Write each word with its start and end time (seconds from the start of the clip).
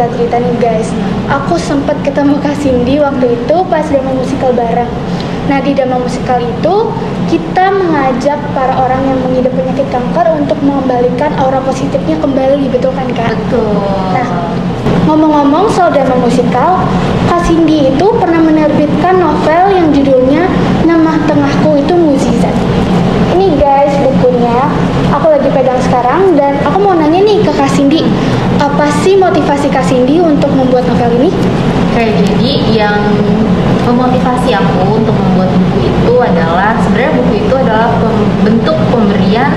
cerita-cerita 0.00 0.40
nih 0.40 0.56
guys. 0.56 0.88
Aku 1.28 1.60
sempat 1.60 1.92
ketemu 2.00 2.40
Kak 2.40 2.56
Cindy 2.64 2.96
waktu 2.96 3.36
itu 3.36 3.56
pas 3.68 3.84
demo 3.84 4.16
musikal 4.16 4.48
bareng. 4.56 4.88
Nah 5.52 5.60
di 5.60 5.76
demo 5.76 6.00
musikal 6.00 6.40
itu 6.40 6.74
kita 7.28 7.68
mengajak 7.68 8.40
para 8.56 8.80
orang 8.80 9.04
yang 9.04 9.20
mengidap 9.28 9.52
penyakit 9.52 9.84
kanker 9.92 10.24
untuk 10.40 10.56
mengembalikan 10.64 11.36
aura 11.36 11.60
positifnya 11.60 12.16
kembali, 12.16 12.72
betul 12.72 12.96
kan 12.96 13.12
Kak? 13.12 13.36
Betul. 13.44 13.76
Nah, 14.16 14.28
ngomong-ngomong 15.04 15.68
soal 15.68 15.92
drama 15.92 16.16
musikal, 16.16 16.80
Kak 17.28 17.44
Cindy 17.44 17.92
itu 17.92 18.06
pernah 18.16 18.40
menerbitkan 18.40 19.20
novel 19.20 19.64
yang 19.68 19.92
judulnya 19.92 20.48
Nama 20.88 21.12
Tengahku 21.28 21.76
itu 21.76 21.92
Muzizat. 21.92 22.69
Ini 23.36 23.46
guys 23.56 23.94
bukunya, 24.04 24.68
aku 25.14 25.26
lagi 25.32 25.48
pegang 25.48 25.80
sekarang 25.80 26.34
dan 26.36 26.60
aku 26.66 26.78
mau 26.82 26.94
nanya 26.98 27.22
nih 27.24 27.40
ke 27.40 27.52
Kak 27.54 27.70
Cindy, 27.72 28.04
apa 28.60 28.92
sih 29.00 29.16
motivasi 29.16 29.72
Kak 29.72 29.86
Cindy 29.88 30.20
untuk 30.20 30.52
membuat 30.52 30.84
novel 30.84 31.16
ini? 31.16 31.30
Oke, 31.90 32.06
jadi 32.22 32.50
yang 32.70 33.00
memotivasi 33.88 34.54
aku 34.54 35.00
untuk 35.00 35.16
membuat 35.16 35.50
buku 35.56 35.88
itu 35.88 36.14
adalah 36.20 36.76
sebenarnya 36.84 37.12
buku 37.18 37.32
itu 37.42 37.54
adalah 37.56 37.88
pem- 37.98 38.30
bentuk 38.44 38.78
pemberian 38.92 39.50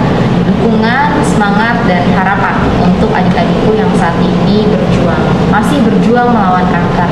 dukungan, 0.44 1.09
semangat 1.28 1.84
dan 1.88 2.03
harapan 2.16 2.56
untuk 2.84 3.12
adik-adikku 3.12 3.75
yang 3.75 3.92
saat 4.00 4.16
ini 4.23 4.68
berjuang, 4.68 5.23
masih 5.52 5.80
berjuang 5.84 6.31
melawan 6.31 6.66
kanker. 6.72 7.09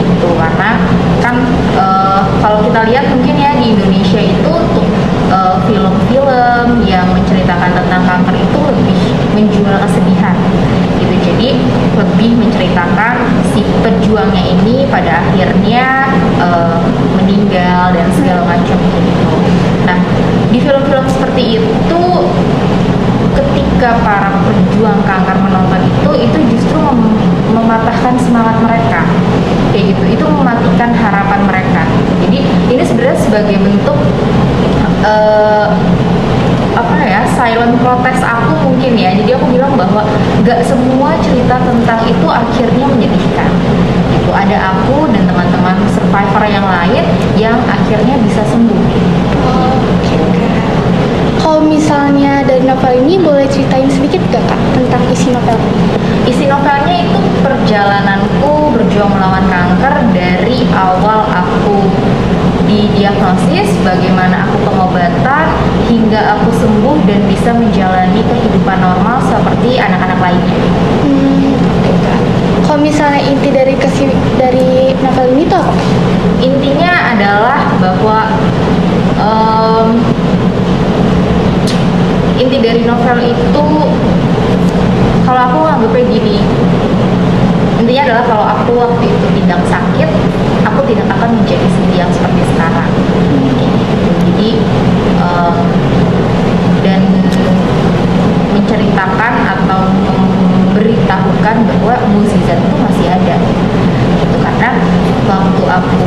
Itu 0.00 0.28
karena 0.36 0.80
kan 1.20 1.36
eh, 1.76 2.22
kalau 2.40 2.64
kita 2.64 2.80
lihat 2.88 3.04
mungkin 3.12 3.34
ya 3.36 3.52
di 3.56 3.76
Indonesia 3.76 4.20
itu 4.20 4.50
untuk 4.50 4.86
eh, 5.32 5.56
film-film 5.68 6.66
yang 6.84 7.06
menceritakan 7.12 7.70
tentang 7.76 8.02
kanker 8.04 8.34
itu 8.36 8.58
lebih 8.58 9.00
menjual 9.36 9.76
kesedihan 9.86 10.36
gitu 10.98 11.14
jadi 11.14 11.48
lebih 12.18 12.34
menceritakan 12.34 13.30
si 13.54 13.62
pejuangnya 13.78 14.42
ini 14.58 14.90
pada 14.90 15.22
akhirnya 15.22 16.10
eh, 16.42 16.78
meninggal 17.14 17.94
dan 17.94 18.10
segala 18.10 18.42
macam 18.42 18.74
gitu. 18.74 19.30
Nah 19.86 20.02
di 20.50 20.58
film-film 20.58 21.06
seperti 21.06 21.62
itu 21.62 22.02
ketika 23.38 24.02
para 24.02 24.34
pejuang 24.50 24.98
kanker 25.06 25.38
menonton 25.46 25.78
itu 25.86 26.10
itu 26.26 26.38
justru 26.58 26.82
mem- 26.82 27.22
mematahkan 27.54 28.18
semangat 28.18 28.66
mereka. 28.66 29.06
Kayak 29.70 29.94
gitu 29.94 30.18
itu 30.18 30.24
mematikan 30.26 30.90
harapan 30.98 31.46
mereka. 31.46 31.86
Jadi 32.26 32.42
ini 32.66 32.82
sebenarnya 32.82 33.18
sebagai 33.22 33.62
bentuk 33.62 33.94
eh, 35.06 35.70
apa 36.78 36.94
ya 37.02 37.26
silent 37.34 37.74
protest 37.82 38.22
aku 38.22 38.54
mungkin 38.70 38.94
ya 38.94 39.10
jadi 39.18 39.34
aku 39.34 39.50
bilang 39.50 39.74
bahwa 39.74 40.06
nggak 40.46 40.62
semua 40.62 41.18
cerita 41.18 41.58
tentang 41.58 42.00
itu 42.06 42.26
akhirnya 42.30 42.86
menyedihkan 42.86 43.50
itu 44.14 44.30
ada 44.30 44.56
aku 44.70 45.10
dan 45.10 45.26
teman-teman 45.26 45.74
survivor 45.90 46.44
yang 46.46 46.62
lain 46.62 47.04
yang 47.34 47.58
akhirnya 47.66 48.14
bisa 48.22 48.46
sembuh 48.46 48.78
Oke 49.48 50.18
Kak. 50.38 50.54
Kalau 51.42 51.64
misalnya 51.64 52.46
dari 52.46 52.62
novel 52.62 53.02
ini 53.02 53.18
boleh 53.18 53.46
ceritain 53.50 53.90
sedikit 53.90 54.22
gak 54.30 54.44
Kak 54.46 54.60
tentang 54.78 55.02
isi 55.10 55.34
novel? 55.34 55.58
isi 56.28 56.44
novelnya 56.44 57.08
itu 57.08 57.18
perjalananku 57.40 58.76
berjuang 58.76 59.08
melawan 59.16 59.48
kanker 59.48 60.12
dari 60.12 60.68
awal 60.76 61.24
aku 61.32 61.88
didiagnosis, 62.68 63.72
bagaimana 63.80 64.44
aku 64.44 64.68
pengobatan 64.68 65.46
hingga 65.88 66.36
aku 66.36 66.52
sembuh 66.52 67.00
dan 67.08 67.24
bisa 67.24 67.56
menjalani 67.56 68.20
kehidupan 68.20 68.76
normal 68.76 69.24
anak-anak 70.18 70.34
lainnya. 70.34 70.58
Hmm. 71.06 71.54
Kalau 72.66 72.80
misalnya 72.82 73.22
inti 73.24 73.48
dari 73.54 73.74
kesi 73.78 74.10
dari 74.36 74.92
novel 75.00 75.26
ini 75.38 75.44
tuh? 75.48 75.66
Intinya 76.42 77.14
adalah 77.14 77.60
bahwa 77.80 78.18
em, 79.18 79.88
inti 82.38 82.58
dari 82.60 82.82
novel 82.84 83.18
itu 83.24 83.66
kalau 85.24 85.40
aku 85.44 85.58
anggapnya 85.66 86.04
gini 86.08 86.38
intinya 87.78 88.02
adalah 88.10 88.24
kalau 88.26 88.46
aku 88.46 88.70
waktu 88.74 89.04
itu 89.06 89.26
tidak 89.42 89.60
sakit 89.70 90.10
aku 90.66 90.80
tidak 90.88 91.06
akan 91.10 91.30
menjadi 91.36 91.66
Cindy 91.68 91.96
yang 91.98 92.10
seperti 92.14 92.42
sekarang 92.54 92.90
jadi 94.34 94.50
em, 95.18 95.56
dan 96.86 97.17
menceritakan 98.68 99.32
atau 99.48 99.80
memberitahukan 99.88 101.56
bahwa 101.64 101.96
mukjizat 102.12 102.60
itu 102.60 102.76
masih 102.76 103.08
ada. 103.08 103.40
Gitu 104.20 104.36
karena 104.44 104.76
waktu 105.24 105.64
aku 105.64 106.04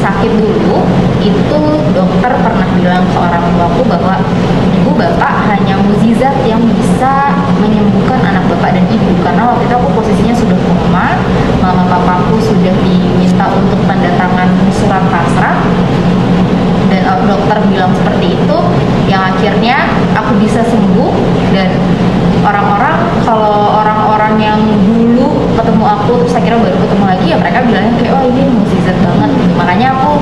sakit 0.00 0.32
dulu 0.32 0.80
itu 1.20 1.60
dokter 1.92 2.32
pernah 2.40 2.68
bilang 2.80 3.04
ke 3.04 3.18
orang 3.20 3.44
tuaku 3.52 3.84
bahwa 3.84 4.16
ibu 4.72 4.96
bapak 4.96 5.44
hanya 5.52 5.76
mukjizat 5.84 6.32
yang 6.48 6.64
bisa 6.72 7.36
menyembuhkan 7.60 8.32
anak 8.32 8.48
bapak 8.48 8.80
dan 8.80 8.88
ibu. 8.88 9.20
Karena 9.20 9.44
waktu 9.44 9.68
itu 9.68 9.76
aku 9.76 9.88
posisinya 10.00 10.32
sudah 10.40 10.56
koma 10.64 11.20
mama 11.60 11.84
papaku 11.84 12.40
sudah 12.40 12.72
diminta 12.80 13.44
untuk 13.52 13.84
tanda 13.84 14.08
tangan 14.16 14.48
surat 14.72 15.04
pasrah 15.12 15.60
dokter 17.22 17.58
bilang 17.70 17.94
seperti 17.94 18.34
itu 18.34 18.58
yang 19.06 19.22
akhirnya 19.30 19.86
aku 20.18 20.34
bisa 20.42 20.60
sembuh. 20.66 21.12
Dan 21.54 21.70
orang-orang 22.42 22.96
kalau 23.22 23.78
orang-orang 23.78 24.34
yang 24.42 24.58
dulu 24.84 25.48
ketemu 25.54 25.84
aku 25.86 26.12
terus 26.26 26.34
akhirnya 26.34 26.60
baru 26.60 26.76
ketemu 26.82 27.04
lagi 27.06 27.26
ya 27.30 27.36
mereka 27.38 27.58
bilangnya 27.62 27.92
kayak 28.02 28.14
oh 28.18 28.24
ini 28.26 28.42
mukjizat 28.50 28.96
banget. 29.00 29.30
Makanya 29.54 29.86
aku 29.96 30.12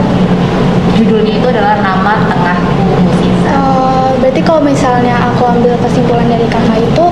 judulnya 1.01 1.33
itu 1.41 1.47
adalah 1.49 1.81
nama 1.81 2.21
tengahku 2.29 2.85
mukjizat 3.01 3.33
Eh, 3.53 4.11
berarti 4.23 4.41
kalau 4.47 4.63
misalnya 4.63 5.15
aku 5.19 5.43
ambil 5.45 5.75
kesimpulan 5.83 6.27
dari 6.31 6.47
kakak 6.47 6.79
itu 6.79 7.05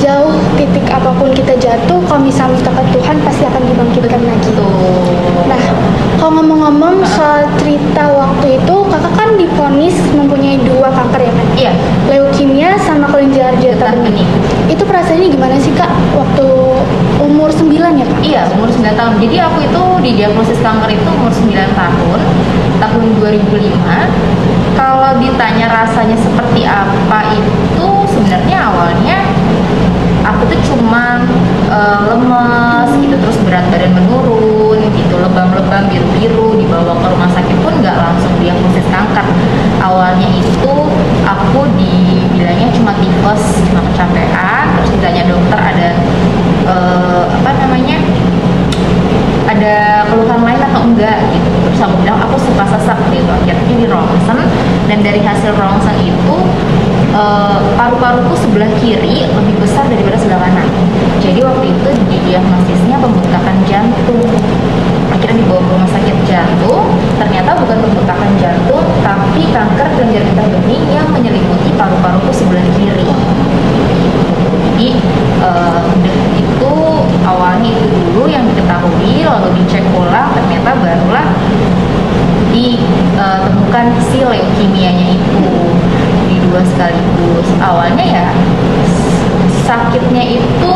sejauh 0.00 0.32
titik 0.56 0.88
apa 0.88 1.12
pun 1.12 1.28
kita 1.28 1.52
jatuh, 1.60 2.00
kalau 2.08 2.24
misalnya 2.24 2.56
ke 2.56 2.72
Tuhan 2.96 3.20
pasti 3.20 3.44
akan 3.44 3.60
dibangkitkan 3.68 4.22
lagi. 4.24 4.48
Nah, 5.44 5.60
kalau 6.16 6.40
ngomong-ngomong 6.40 7.04
soal 7.04 7.44
cerita 7.60 8.08
waktu 8.08 8.56
itu, 8.56 8.76
kakak 8.88 9.12
kan 9.12 9.36
difonis 9.36 9.92
mempunyai 10.16 10.56
dua 10.64 10.88
kanker 10.88 11.20
ya 11.20 11.32
kan? 11.36 11.48
iya 11.52 11.72
Leukemia 12.08 12.80
sama 12.80 13.12
kelenjar 13.12 13.52
getah 13.60 13.92
bening. 14.00 14.24
Itu 14.72 14.88
perasaannya 14.88 15.36
gimana 15.36 15.60
sih 15.60 15.76
kak 15.76 15.92
waktu 16.16 16.48
umur 17.20 17.52
9 17.52 18.00
ya 18.00 18.08
kak? 18.08 18.20
Iya, 18.24 18.42
umur 18.56 18.72
9 18.72 18.96
tahun. 18.96 19.20
Jadi 19.20 19.36
aku 19.36 19.58
itu 19.68 19.82
didiagnosis 20.00 20.64
kanker 20.64 20.96
itu 20.96 21.08
umur 21.12 21.28
9 21.28 21.76
tahun, 21.76 22.20
tahun 22.80 23.04
2005. 23.20 24.80
Kalau 24.80 25.12
ditanya 25.20 25.68
rasanya 25.68 26.16
seperti 26.16 26.64
apa 26.64 27.36
itu 27.36 27.88
sebenarnya 28.08 28.64
awalnya 28.64 29.29
aku 30.40 30.56
tuh 30.56 30.60
cuma 30.72 31.20
eh, 31.68 32.00
lemes 32.08 32.88
gitu 32.96 33.12
terus 33.20 33.36
berat 33.44 33.68
badan 33.68 33.92
menurun 33.92 34.80
gitu 34.96 35.20
lebam-lebam 35.20 35.84
biru-biru 35.92 36.56
dibawa 36.56 36.96
ke 36.96 37.06
rumah 37.12 37.28
sakit 37.28 37.56
pun 37.60 37.76
nggak 37.84 37.92
langsung 37.92 38.32
diagnosis 38.40 38.88
kanker. 38.88 39.28
Awalnya 39.84 40.28
itu 40.40 40.72
aku 41.28 41.60
dibilangnya 41.76 42.72
cuma 42.72 42.96
tifus 42.96 43.60
cuma 43.68 43.84
kecapean 43.92 44.64
terus 44.80 44.88
ditanya 44.96 45.28
dokter 45.28 45.58
ada 45.60 45.88
eh, 46.64 47.24
apa 47.28 47.50
namanya 47.60 48.00
ada 49.44 50.08
keluhan 50.08 50.40
lain 50.40 50.62
atau 50.72 50.80
enggak 50.88 51.20
gitu. 51.36 51.48
Terus 51.68 51.80
aku 51.84 52.00
bilang 52.00 52.16
aku 52.16 52.40
suka 52.40 52.64
sesak 52.64 52.96
gitu. 53.12 53.28
Akhirnya 53.28 53.76
di 53.76 53.86
rongsen 53.92 54.40
dan 54.88 54.98
dari 55.04 55.20
hasil 55.20 55.52
rongsen 55.52 56.00
itu 56.00 56.36
paru-paruku 57.74 58.34
sebelah 58.38 58.70
kiri 58.78 59.26
lebih 59.26 59.54
besar 59.58 59.84
daripada 59.90 60.16
sebelah 60.16 60.40
kanan 60.46 60.68
jadi 61.18 61.42
waktu 61.42 61.74
itu 61.74 61.88
didiagnosisnya 62.06 62.96
pembengkakan 63.02 63.56
jantung 63.66 64.22
akhirnya 65.10 65.36
dibawa 65.42 65.60
ke 65.60 65.70
rumah 65.74 65.90
sakit 65.90 66.16
jantung 66.22 66.86
ternyata 67.18 67.50
bukan 67.58 67.76
pembengkakan 67.82 68.30
jantung 68.38 68.86
tapi 69.02 69.42
kanker 69.50 69.88
kelenjar 69.98 70.22
getah 70.22 70.46
bening 70.54 70.84
yang 70.94 71.08
menyelimuti 71.10 71.74
paru-paruku 71.74 72.30
sebelah 72.30 72.62
kiri 72.78 73.10
jadi 74.80 74.96
eh, 75.44 75.80
udah 75.84 76.16
itu 76.40 76.74
awalnya 77.28 77.68
itu 77.68 77.86
dulu 77.90 78.24
yang 78.32 78.48
diketahui 78.48 79.28
lalu 79.28 79.48
dicek 79.60 79.84
ulang 79.92 80.32
ternyata 80.32 80.72
barulah 80.80 81.26
ditemukan 82.48 83.86
si 84.08 84.24
leukemianya 84.24 85.20
itu 85.20 85.44
di 86.32 86.36
dua 86.48 86.64
sekaligus 86.64 87.48
awalnya 87.60 88.04
ya 88.08 88.26
sakitnya 89.68 90.40
itu 90.40 90.72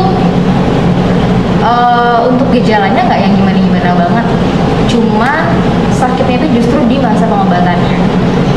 eh, 1.65 2.17
untuk 2.29 2.47
gejalanya 2.53 3.01
nggak 3.09 3.21
yang 3.25 3.33
gimana-gimana 3.33 3.89
banget 4.05 4.25
cuma 4.85 5.49
sakitnya 5.97 6.45
itu 6.45 6.61
justru 6.61 6.79
di 6.85 7.01
masa 7.01 7.25
pengobatannya 7.25 7.97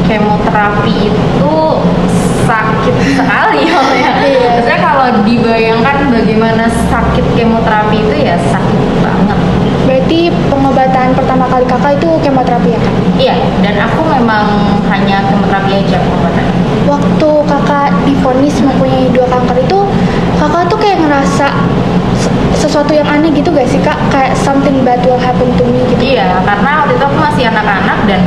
kemoterapi 0.05 1.09
itu 1.09 1.57
sakit 2.45 2.79
sakit 2.89 3.21
sekali 3.21 3.61
ya. 3.69 3.81
Iya. 4.25 4.49
Maksudnya 4.57 4.81
kalau 4.81 5.07
dibayangkan 5.25 5.97
bagaimana 6.09 6.65
sakit 6.89 7.27
kemoterapi 7.37 7.97
itu 8.01 8.15
ya 8.25 8.37
sakit 8.49 8.81
banget. 9.05 9.39
Berarti 9.85 10.21
pengobatan 10.53 11.17
pertama 11.17 11.45
kali 11.49 11.65
kakak 11.65 11.97
itu 11.97 12.09
kemoterapi 12.25 12.69
ya 12.77 12.81
kak? 12.81 12.95
Iya, 13.17 13.35
dan 13.65 13.75
aku 13.89 14.01
memang 14.05 14.45
hanya 14.89 15.25
kemoterapi 15.29 15.71
aja 15.85 15.97
pengobatan. 16.01 16.45
Waktu 16.89 17.31
kakak 17.45 17.89
divonis 18.09 18.57
mempunyai 18.65 19.09
dua 19.13 19.27
kanker 19.29 19.57
itu, 19.65 19.79
kakak 20.41 20.69
tuh 20.69 20.79
kayak 20.81 20.99
ngerasa 21.05 21.49
se- 22.17 22.37
sesuatu 22.57 22.93
yang 22.93 23.09
aneh 23.09 23.33
gitu 23.33 23.49
gak 23.53 23.69
sih 23.69 23.81
kak? 23.81 23.97
Kayak 24.13 24.37
something 24.37 24.85
bad 24.85 25.01
will 25.05 25.21
happen 25.21 25.49
to 25.57 25.65
me 25.69 25.85
gitu? 25.93 26.17
Iya, 26.17 26.41
karena 26.45 26.85
waktu 26.85 26.97
itu 26.97 27.05
aku 27.05 27.19
masih 27.21 27.45
anak-anak 27.49 27.99
dan 28.09 28.21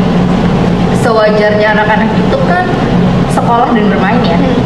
sewajarnya 1.02 1.74
anak-anak 1.74 2.10
itu 2.14 2.38
kan 2.46 2.66
sekolah 3.32 3.68
dan 3.74 3.86
bermain 3.90 4.22
ya. 4.22 4.38
Hmm. 4.38 4.60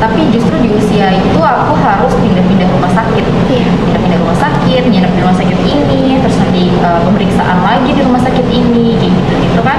Tapi 0.00 0.32
justru 0.32 0.56
di 0.64 0.72
usia 0.72 1.12
itu 1.12 1.40
aku 1.40 1.76
harus 1.76 2.12
pindah-pindah 2.24 2.68
rumah 2.72 2.92
sakit. 2.92 3.24
Iya. 3.52 3.68
Pindah-pindah 3.68 4.18
rumah 4.24 4.38
sakit, 4.38 4.82
nginep 4.88 5.12
di 5.12 5.20
rumah 5.20 5.36
sakit 5.36 5.58
ini, 6.00 6.16
terus 6.24 6.36
nanti 6.40 6.72
eh, 6.72 7.00
pemeriksaan 7.04 7.58
lagi 7.60 7.90
di 7.92 8.00
rumah 8.00 8.20
sakit 8.24 8.46
ini, 8.48 8.96
kayak 8.96 9.12
gitu-gitu 9.12 9.60
kan. 9.60 9.78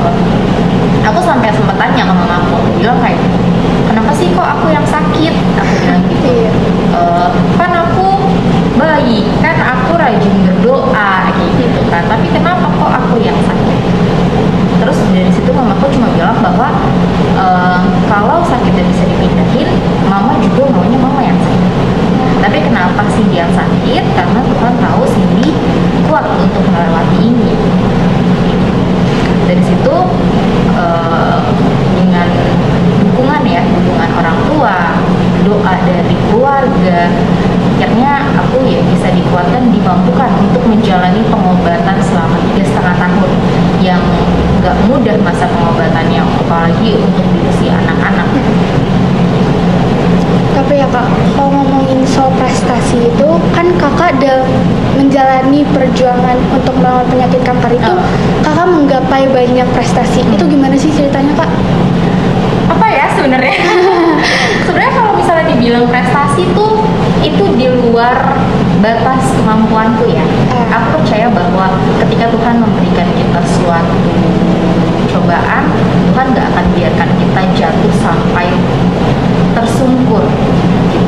Eh, 0.00 0.14
aku 1.04 1.20
sampai 1.20 1.52
sempat 1.52 1.76
tanya 1.76 2.02
ke 2.08 2.12
mama 2.12 2.34
aku, 2.40 2.52
aku 2.64 2.70
bilang 2.80 2.98
kayak, 3.04 3.20
kenapa 3.86 4.10
sih 4.16 4.32
kok 4.32 4.48
aku 4.48 4.72
yang 4.72 4.86
sakit? 4.88 5.34
Aku 5.60 5.72
bilang 5.84 6.02
gitu. 6.08 6.32
"Eh, 6.96 7.28
kan 7.60 7.70
aku 7.84 8.06
baik, 8.74 9.24
kan 9.44 9.56
aku 9.60 9.92
rajin 10.00 10.34
berdoa, 10.48 11.12
kayak 11.30 11.52
gitu 11.60 11.80
kan. 11.92 12.02
Tapi 12.08 12.26
kenapa 12.32 12.66
kok 12.72 12.92
aku 13.04 13.20
yang 13.20 13.36
sakit? 13.44 13.80
Terus 14.80 14.98
dari 15.14 15.30
situ 15.30 15.50
mamaku 15.54 15.86
cuma 15.94 16.08
bilang 16.16 16.36
bahwa 16.42 16.68
eh, 17.38 17.78
kalau 18.10 18.42
sakitnya 18.48 18.84
bisa 18.88 19.04
dipindahin, 19.06 19.68
mama 20.08 20.34
juga 20.40 20.66
maunya 20.72 20.98
mama 20.98 21.20
yang 21.22 21.38
sakit. 21.38 21.63
Tapi 22.44 22.60
kenapa 22.60 23.08
sih 23.16 23.24
dia 23.32 23.48
sakit? 23.48 24.04
Karena 24.12 24.40
Tuhan 24.44 24.74
tahu 24.76 25.08
Cindy 25.08 25.48
kuat 26.04 26.28
untuk 26.28 26.60
melewati 26.68 27.16
ini. 27.24 27.56
Dari 29.48 29.64
situ 29.64 29.96
eh, 30.76 31.40
dengan 31.96 32.28
dukungan 33.00 33.48
ya, 33.48 33.64
dukungan 33.64 34.10
orang 34.20 34.38
tua, 34.52 34.76
doa 35.48 35.74
dari 35.88 36.16
keluarga, 36.28 37.08
akhirnya 37.80 38.28
aku 38.36 38.60
ya 38.68 38.84
bisa 38.92 39.08
dikuatkan, 39.08 39.72
dimampukan 39.72 40.28
untuk 40.44 40.68
menjalani 40.68 41.24
pengobatan 41.32 41.96
selama 42.04 42.36
tiga 42.52 42.64
setengah 42.68 42.96
tahun 43.08 43.30
yang 43.80 44.00
nggak 44.60 44.76
mudah 44.92 45.16
masa 45.24 45.48
pengobatannya, 45.48 46.20
apalagi 46.44 47.00
untuk 47.00 47.24
di 47.24 47.40
usia 47.48 47.72
anak-anak. 47.72 48.28
Tapi 50.54 50.78
ya 50.78 50.86
kak, 50.86 51.06
kalau 51.34 51.50
ngomongin 51.50 52.06
soal 52.06 52.30
prestasi 52.38 53.10
itu, 53.10 53.28
kan 53.52 53.66
kakak 53.74 54.14
dalam 54.22 54.46
menjalani 54.94 55.66
perjuangan 55.66 56.38
untuk 56.54 56.74
melawan 56.78 57.04
penyakit 57.10 57.42
kanker 57.42 57.74
itu, 57.74 57.90
Oh. 57.90 57.98
kakak 58.40 58.66
menggapai 58.70 59.26
banyak 59.28 59.66
prestasi. 59.74 60.22
Itu 60.30 60.46
gimana 60.46 60.78
sih 60.78 60.90
ceritanya 60.90 61.34
kak? 61.34 61.50
apa 62.64 62.88
ya 62.88 63.06
sebenarnya 63.12 63.60
sebenarnya 64.64 64.92
kalau 64.96 65.12
misalnya 65.20 65.52
dibilang 65.52 65.84
prestasi 65.84 66.48
tuh 66.56 66.80
itu 67.20 67.44
di 67.60 67.68
luar 67.68 68.40
batas 68.80 69.20
kemampuanku 69.36 70.08
ya 70.08 70.24
Ah. 70.48 70.80
aku 70.80 71.04
percaya 71.04 71.28
bahwa 71.28 71.76
ketika 72.00 72.32
Tuhan 72.32 72.64
memberikan 72.64 73.08
kita 73.12 73.40
suatu 73.44 74.00
cobaan 75.12 75.64
Tuhan 76.08 76.26
gak 76.32 76.46
akan 76.56 76.66
biarkan 76.72 77.10
kita 77.20 77.40
jatuh 77.52 77.94
sampai 78.00 78.48
tersungkur 79.52 80.24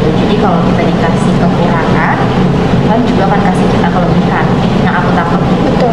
gitu 0.06 0.23
jadi 0.23 0.35
kalau 0.38 0.58
kita 0.70 0.82
dikasih 0.87 1.32
kekurangan 1.43 2.17
Tuhan 2.87 3.00
juga 3.03 3.23
akan 3.26 3.41
kasih 3.50 3.67
kita 3.75 3.88
kelebihan 3.91 4.47
yang 4.87 4.94
aku 4.94 5.11
takut 5.19 5.43
Betul. 5.67 5.93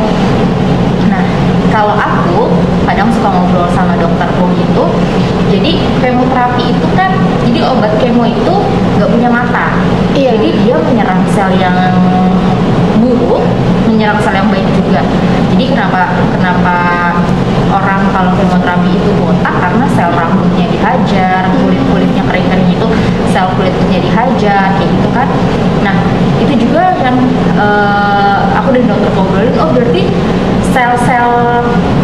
Nah, 1.09 1.25
kalau 1.73 1.97
aku 1.97 2.53
kadang 2.85 3.09
suka 3.09 3.33
ngobrol 3.33 3.65
sama 3.73 3.97
dokterku 3.97 4.45
gitu, 4.53 4.85
jadi 5.49 5.81
kemoterapi 5.97 6.77
itu 6.77 6.87
kan, 6.93 7.09
jadi 7.41 7.65
obat 7.65 7.97
kemo 7.97 8.23
itu 8.29 8.55
nggak 8.95 9.09
punya 9.09 9.29
mata. 9.33 9.81
Iya. 10.13 10.37
Jadi 10.37 10.49
dia 10.61 10.77
menyerang 10.77 11.25
sel 11.33 11.49
yang 11.57 11.73
buruk, 13.01 13.41
menyerang 13.89 14.21
sel 14.21 14.37
yang 14.37 14.47
baik 14.53 14.67
juga. 14.77 15.01
Jadi 15.51 15.63
kenapa 15.73 16.13
kenapa 16.31 16.75
orang 17.71 18.01
kalau 18.11 18.31
kemoterapi 18.35 18.89
itu 18.91 19.09
botak 19.19 19.55
karena 19.61 19.85
sel 19.95 20.11
rambutnya 20.11 20.65
dihajar, 20.67 21.41
kulit 21.61 21.81
kulitnya 21.87 22.23
kering 22.27 22.47
kering 22.51 22.69
itu 22.73 22.87
sel 23.31 23.47
kulitnya 23.55 23.99
dihajar, 24.01 24.75
kayak 24.75 24.89
gitu 24.89 25.09
kan. 25.15 25.27
Nah 25.85 25.95
itu 26.41 26.53
juga 26.67 26.91
yang 26.99 27.17
eh, 27.55 28.39
aku 28.57 28.75
dan 28.75 28.83
dokter 28.89 29.11
ngobrolin, 29.15 29.55
oh 29.61 29.69
berarti 29.71 30.03
sel-sel 30.73 31.29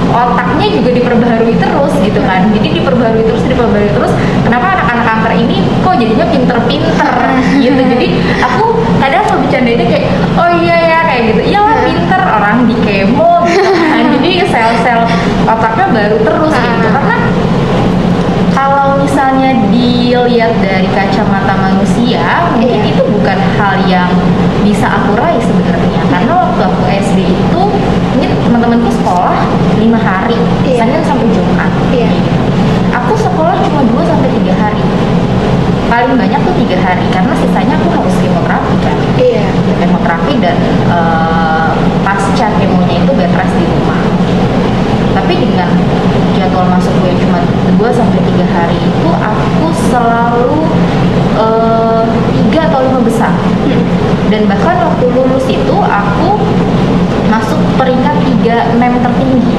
otaknya 0.09 0.67
juga 0.77 0.89
diperbaharui 0.93 1.55
terus 1.57 1.93
gitu 2.05 2.21
kan. 2.23 2.49
Jadi 2.53 2.67
diperbaharui 2.81 3.25
terus 3.25 3.43
diperbaharui 3.49 3.91
terus 3.93 4.13
kenapa 4.45 4.77
anak-anak 4.77 5.05
kanker 5.09 5.33
ini 5.41 5.57
kok 5.81 5.97
jadinya 5.97 6.25
pinter-pinter 6.29 7.13
gitu. 7.65 7.81
Jadi 7.81 8.07
aku 8.41 8.65
kadang 8.99 9.23
selalu 9.25 9.39
bercandainnya 9.47 9.87
kayak 9.87 10.05
oh 10.37 10.49
iya 10.59 10.77
ya 10.77 10.99
kayak 11.07 11.23
gitu 11.33 11.41
iyalah 11.55 11.77
pinter 11.87 12.21
orang 12.21 12.57
di 12.67 12.75
kemo 12.83 13.33
gitu 13.47 13.71
kan 13.71 14.05
jadi 14.19 14.29
sel-sel 14.45 14.99
otaknya 15.47 15.85
baru 15.89 16.17
terus 16.21 16.53
kayak 16.53 16.73
gitu 16.77 16.89
karena 16.91 17.17
kalau 18.53 18.87
misalnya 18.99 19.51
dilihat 19.71 20.53
dari 20.59 20.89
kacamata 20.91 21.53
manusia 21.55 22.21
mungkin 22.53 22.81
Iya. 22.83 22.91
itu 22.91 23.03
bukan 23.07 23.39
hal 23.55 23.73
yang 23.87 24.11
bisa 24.79 24.95
aku 24.95 25.11
raih 25.19 25.43
sebenarnya 25.43 26.07
karena 26.07 26.39
waktu 26.39 26.61
aku 26.63 26.81
SD 26.87 27.19
itu 27.27 27.61
ini 28.15 28.31
teman-temanku 28.47 28.87
sekolah 29.03 29.35
lima 29.75 29.99
hari 29.99 30.39
Iya. 30.63 30.87
Senin 30.87 31.03
sampai 31.03 31.27
Jumat 31.35 31.67
Iya. 31.91 32.07
aku 32.95 33.11
sekolah 33.19 33.59
cuma 33.59 33.83
2 33.83 34.07
sampai 34.07 34.31
tiga 34.39 34.55
hari 34.55 34.79
paling 35.91 36.15
banyak 36.15 36.39
tuh 36.47 36.55
tiga 36.63 36.79
hari 36.79 37.03
karena 37.11 37.33
sisanya 37.43 37.75
aku 37.75 37.91
harus 37.91 38.15
kemoterapi 38.23 38.75
kan 38.79 38.97
Iya. 39.19 39.43
kemoterapi 39.83 40.33
dan 40.39 40.55
eh, 40.87 41.69
pasca 42.07 42.47
kemonya 42.55 43.03
itu 43.03 43.11
bed 43.11 43.35
rest 43.35 43.55
di 43.59 43.67
rumah 43.67 43.99
tapi 45.11 45.33
dengan 45.35 45.69
jadwal 46.33 46.65
masuk 46.67 46.93
gue 47.01 47.13
cuma 47.19 47.39
2 47.75 47.89
sampai 47.91 48.19
3 48.23 48.45
hari 48.47 48.77
itu 48.79 49.09
aku 49.11 49.65
selalu 49.89 50.51
eh, 51.35 52.03
tiga 52.33 52.61
atau 52.67 52.79
lima 52.81 52.99
besar. 53.01 53.33
Hmm. 53.65 53.83
dan 54.29 54.45
bahkan 54.45 54.77
waktu 54.79 55.05
lulus 55.09 55.45
itu 55.45 55.75
aku 55.79 56.29
masuk 57.27 57.57
peringkat 57.75 58.15
tiga 58.25 58.57
mem 58.77 58.97
tertinggi. 58.99 59.55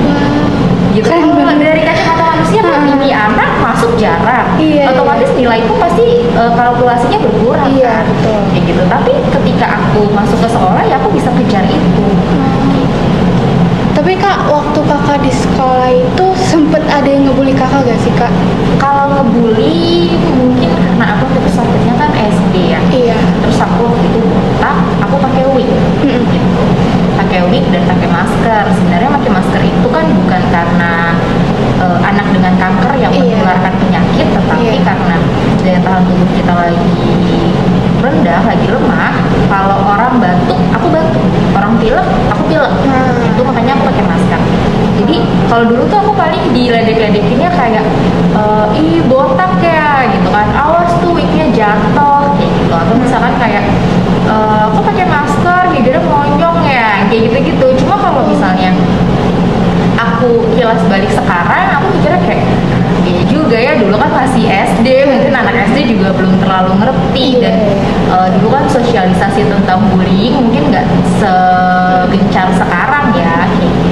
Gitu. 0.90 1.06
Keren 1.06 1.22
kalau 1.22 1.38
banget. 1.38 1.58
dari 1.62 1.82
kacamata 1.86 2.24
manusia 2.34 2.60
Hmm. 2.60 2.90
ini 2.90 3.10
anak 3.14 3.50
masuk 3.62 3.94
jarang. 3.94 4.46
Iya, 4.58 4.90
otomatis 4.90 5.30
nilai 5.34 5.62
itu 5.62 5.74
pasti 5.78 6.06
eh, 6.26 6.52
kalkulasinya 6.54 7.18
berkurang 7.20 7.70
Iya, 7.70 8.02
kan. 8.02 8.04
betul. 8.10 8.38
kayak 8.50 8.62
gitu. 8.66 8.82
Tapi 8.86 9.12
ketika 9.30 9.66
aku 9.78 10.00
masuk 10.10 10.38
ke 10.38 10.48
sekolah 10.50 10.82
ya 10.82 10.98
aku 10.98 11.08
bisa 11.14 11.30
kejar 11.34 11.62
itu 11.66 12.04
Tapi 14.00 14.16
kak, 14.16 14.48
waktu 14.48 14.80
kakak 14.80 15.20
di 15.20 15.28
sekolah 15.28 15.92
itu 15.92 16.24
sempet 16.40 16.80
ada 16.88 17.04
yang 17.04 17.28
ngebully 17.28 17.52
kakak 17.52 17.84
gak 17.84 18.00
sih 18.00 18.08
kak? 18.16 18.32
kalau 18.80 19.12
ngebully 19.12 20.08
mungkin 20.40 20.72
karena 20.72 21.20
aku 21.20 21.28
waktu 21.36 21.52
sakitnya 21.52 21.94
kan 22.00 22.08
SD 22.16 22.72
ya 22.72 22.80
Iya. 22.88 23.12
terus 23.44 23.60
aku 23.60 23.92
waktu 23.92 24.08
itu 24.08 24.24
botak 24.24 24.76
aku 25.04 25.20
pakai 25.20 25.44
wig 25.52 25.68
gitu 26.00 26.64
pakai 27.20 27.44
wig 27.52 27.60
dan 27.68 27.84
pakai 27.84 28.08
masker 28.08 28.64
sebenarnya 28.72 29.10
pakai 29.20 29.30
masker 29.36 29.62
itu 29.68 29.88
kan 29.92 30.06
bukan 30.16 30.42
karena 30.48 30.92
eh, 31.76 31.98
anak 32.00 32.26
dengan 32.32 32.56
kanker 32.56 32.92
yang 32.96 33.12
Iya. 33.12 33.36
menularkan 33.36 33.74
penyakit 33.84 34.26
tetapi 34.32 34.64
Iya. 34.64 34.80
karena 34.80 35.16
daya 35.70 35.86
tahan 35.86 36.02
tubuh 36.02 36.28
kita 36.34 36.50
lagi 36.50 37.14
rendah 38.02 38.42
lagi 38.42 38.66
lemah 38.66 39.14
kalau 39.46 39.78
orang 39.86 40.18
batuk 40.18 40.58
aku 40.74 40.86
batuk. 40.90 41.22
Orang 41.54 41.78
pilek 41.78 42.08
aku 42.26 42.42
pilek. 42.50 42.74
Hmm. 42.90 43.22
itu 43.22 43.42
makanya 43.46 43.78
aku 43.78 43.94
pakai 43.94 44.02
masker. 44.02 44.40
Jadi 44.98 45.16
kalau 45.46 45.64
dulu 45.70 45.82
tuh 45.86 45.98
aku 46.02 46.12
paling 46.18 46.42
diledek-ledekinnya 46.50 47.54
kayak 47.54 47.86
eh, 48.34 48.66
ih 48.82 48.98
botak 49.06 49.62
ya 49.62 50.10
gitu 50.10 50.26
kan. 50.34 50.50
Awas 50.58 50.90
tuh 50.98 51.14
wignya 51.14 51.46
jatuh 51.54 52.34
kayak 52.34 52.50
gitu. 52.50 52.74
Atau 52.74 52.94
misalkan 52.98 53.34
kayak 53.38 53.62
eh, 54.26 54.64
kok 54.74 54.82
pakai 54.90 55.06
masker 55.06 55.62
bibirnya 55.70 56.02
monjong 56.02 56.58
ya 56.66 57.06
kayak 57.06 57.30
gitu-gitu. 57.30 57.66
Cuma 57.86 57.94
kalau 57.94 58.26
misalnya 58.26 58.74
aku 60.02 60.50
kilas 60.58 60.82
balik 60.90 61.14
sekarang 61.14 61.78
aku 61.78 61.86
mikirnya 61.94 62.20
kayak 62.26 62.46
juga 63.50 63.66
ya 63.66 63.74
dulu 63.82 63.98
kan 63.98 64.14
masih 64.14 64.46
SD 64.46 65.10
mungkin 65.10 65.34
anak 65.34 65.74
SD 65.74 65.98
juga 65.98 66.14
belum 66.14 66.38
terlalu 66.38 66.70
ngerti 66.86 67.26
iya. 67.34 67.50
dan 67.50 67.58
uh, 68.06 68.28
dulu 68.38 68.54
kan 68.54 68.62
sosialisasi 68.70 69.42
tentang 69.42 69.90
bullying 69.90 70.38
mungkin 70.38 70.70
nggak 70.70 70.86
segencar 71.18 72.46
sekarang 72.54 73.10
ya. 73.10 73.50
Gitu. 73.58 73.90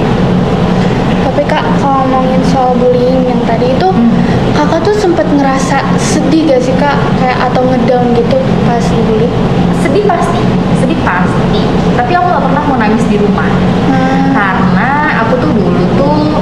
Tapi 1.27 1.43
kak 1.43 1.59
kalau 1.83 2.07
ngomongin 2.07 2.39
soal 2.47 2.71
bullying 2.79 3.27
yang 3.27 3.43
tadi 3.43 3.75
itu 3.75 3.83
hmm. 3.83 4.07
kakak 4.55 4.79
tuh 4.79 4.95
sempet 4.95 5.27
ngerasa 5.27 5.83
sedih 5.99 6.55
gak 6.55 6.63
sih 6.63 6.71
kak 6.79 6.95
kayak 7.19 7.51
atau 7.51 7.59
ngedown 7.67 8.15
gitu 8.15 8.39
pas 8.63 8.79
dibully? 8.87 9.27
Sedih 9.83 10.07
pasti, 10.07 10.39
sedih 10.79 10.99
pasti. 11.03 11.67
Tapi 11.99 12.11
aku 12.15 12.25
gak 12.31 12.43
pernah 12.47 12.63
mau 12.63 12.79
nangis 12.79 13.03
di 13.11 13.19
rumah 13.19 13.51
hmm. 13.91 14.31
karena 14.31 15.19
aku 15.19 15.35
tuh 15.35 15.51
dulu 15.51 15.83
tuh 15.99 16.38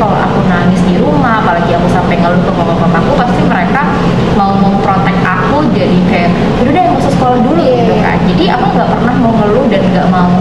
kalau 0.00 0.16
aku 0.16 0.40
nangis 0.48 0.80
di 0.88 0.96
rumah 0.96 1.44
apalagi 1.44 1.76
aku 1.76 1.84
sampai 1.92 2.16
ngeluh 2.16 2.40
ke 2.40 2.52
mama 2.56 2.72
papaku 2.72 3.12
pasti 3.20 3.44
mereka 3.44 3.84
mau 4.32 4.56
memprotek 4.56 5.12
aku 5.20 5.68
jadi 5.76 5.98
kayak 6.08 6.30
udah 6.64 6.72
deh 6.72 6.84
usah 6.96 7.12
sekolah 7.12 7.36
dulu 7.44 7.60
Iya, 7.60 7.84
gitu 7.84 7.94
kan 8.00 8.16
jadi 8.24 8.44
aku 8.56 8.64
nggak 8.72 8.88
pernah 8.96 9.14
mau 9.20 9.32
ngeluh 9.36 9.64
dan 9.68 9.82
nggak 9.92 10.08
mau 10.08 10.32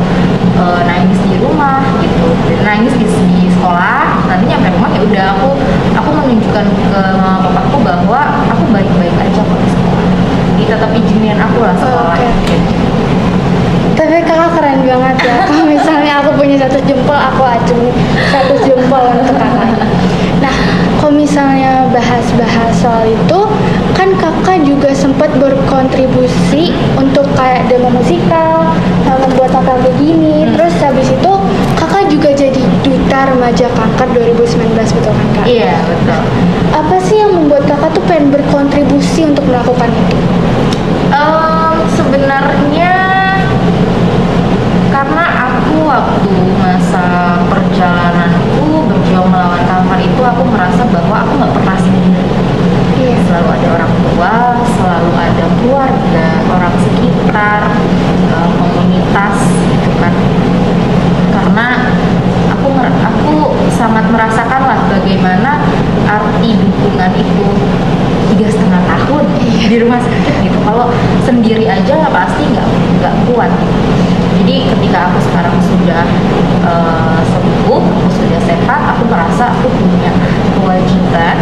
eh, 0.56 0.82
nangis 0.88 1.20
di 1.28 1.36
rumah 1.44 1.84
gitu 2.00 2.28
dan 2.48 2.60
nangis 2.64 2.94
di, 2.96 3.06
di 3.28 3.52
sekolah 3.52 4.24
nanti 4.32 4.48
nyampe 4.48 4.72
rumah 4.80 4.90
ya 4.96 5.02
udah 5.04 5.26
aku 5.36 5.50
aku 5.92 6.10
menunjukkan 6.16 6.66
ke 6.88 7.02
mama 7.20 7.52
papaku 7.52 7.78
bahwa 7.84 8.22
aku 8.48 8.64
baik-baik 8.72 9.16
aja 9.20 9.42
kok 9.44 9.60
di 9.60 9.70
sekolah 9.76 10.08
jadi 10.56 10.64
tetap 10.72 10.92
izinin 10.96 11.36
aku 11.36 11.58
lah 11.60 11.76
sekolah 11.76 12.16
Oke. 12.16 12.56
gitu. 12.56 12.99
Tapi 14.10 14.26
kakak 14.26 14.52
keren 14.58 14.80
banget 14.82 15.16
ya. 15.22 15.36
Kalau 15.48 15.66
misalnya 15.66 16.14
aku 16.18 16.34
punya 16.34 16.58
satu 16.58 16.82
jempol, 16.82 17.14
aku 17.14 17.46
acungi 17.46 17.94
satu 18.28 18.58
jempol 18.60 19.04
untuk 19.14 19.38
kakak. 19.38 19.70
Nah, 20.40 20.56
kalau 20.98 21.14
misalnya 21.14 21.86
bahas-bahas 21.92 22.72
soal 22.74 23.06
itu, 23.06 23.40
kan 23.92 24.10
kakak 24.16 24.64
juga 24.64 24.90
sempat 24.90 25.30
berkontribusi 25.36 26.72
untuk 26.96 27.28
kayak 27.36 27.68
demo 27.68 27.92
musikal, 27.92 28.72
nah, 29.04 29.18
membuat 29.20 29.52
apa 29.54 29.78
kayak 29.78 29.94
gini. 29.96 30.42
Hmm. 30.42 30.56
Terus 30.56 30.74
habis 30.80 31.06
itu 31.06 31.32
kakak 31.76 32.08
juga 32.08 32.32
jadi 32.32 32.62
duta 32.82 33.20
remaja 33.30 33.68
kanker 33.70 34.08
2019 34.10 34.74
betul 34.74 35.12
kan 35.12 35.28
kak? 35.36 35.46
iya 35.46 35.76
betul 35.84 36.22
Apa 36.72 36.96
sih 37.00 37.20
yang 37.20 37.36
membuat 37.36 37.68
kakak 37.68 37.92
tuh 37.92 38.04
pengen 38.04 38.32
berkontribusi 38.32 39.28
untuk 39.28 39.44
melakukan 39.44 39.92
itu? 39.92 40.18
Em, 41.10 41.76
sebenarnya 41.94 42.94
karena 44.90 45.26
aku 45.48 45.86
waktu 45.86 46.32
masa 46.58 47.06
perjalananku 47.46 48.66
berjuang 48.86 49.28
melawan 49.28 49.64
kanker 49.64 50.00
itu 50.02 50.22
aku 50.22 50.44
merasa 50.46 50.84
bahwa 50.86 51.24
aku 51.24 51.34
nggak 51.36 51.54
pernah 51.54 51.78
sendiri 51.78 52.24
Iya. 53.00 53.16
selalu 53.24 53.48
ada 53.54 53.68
orang 53.80 53.92
tua 53.96 54.34
selalu 54.68 55.12
ada 55.16 55.46
keluarga 55.56 56.26
orang 56.50 56.74
sekitar 56.84 57.62
eh, 58.28 58.50
komunitas 58.60 59.36
gitu 59.72 59.90
kan 59.98 60.14
karena 61.32 61.68
aku 62.52 62.68
mer- 62.70 63.00
aku 63.00 63.34
sangat 63.72 64.04
merasakan 64.10 64.62
lah 64.68 64.80
bagaimana 64.90 65.64
arti 66.06 66.60
dukungan 66.60 67.12
itu 67.16 67.46
tiga 68.30 68.48
setengah 68.52 68.84
tahun 68.84 69.24
di 69.64 69.78
rumah 69.80 70.02
sakit 70.02 70.36
gitu 70.44 70.60
kalau 70.60 70.92
sendiri 71.24 71.66
aja 71.66 71.92
nggak 71.96 72.12
pasti 72.12 72.44
nggak 72.46 72.68
nggak 73.00 73.16
kuat 73.32 73.52
jadi 74.40 74.56
ketika 74.72 75.00
aku 75.08 75.20
sekarang 75.24 75.56
sudah 75.64 76.04
eh, 76.64 77.20
sembuh 77.26 77.80
aku 77.80 78.08
sudah 78.12 78.40
sehat 78.44 78.82
aku 78.92 79.04
merasa 79.08 79.52
aku 79.52 79.68
punya 79.72 80.12
kewajiban 80.54 81.36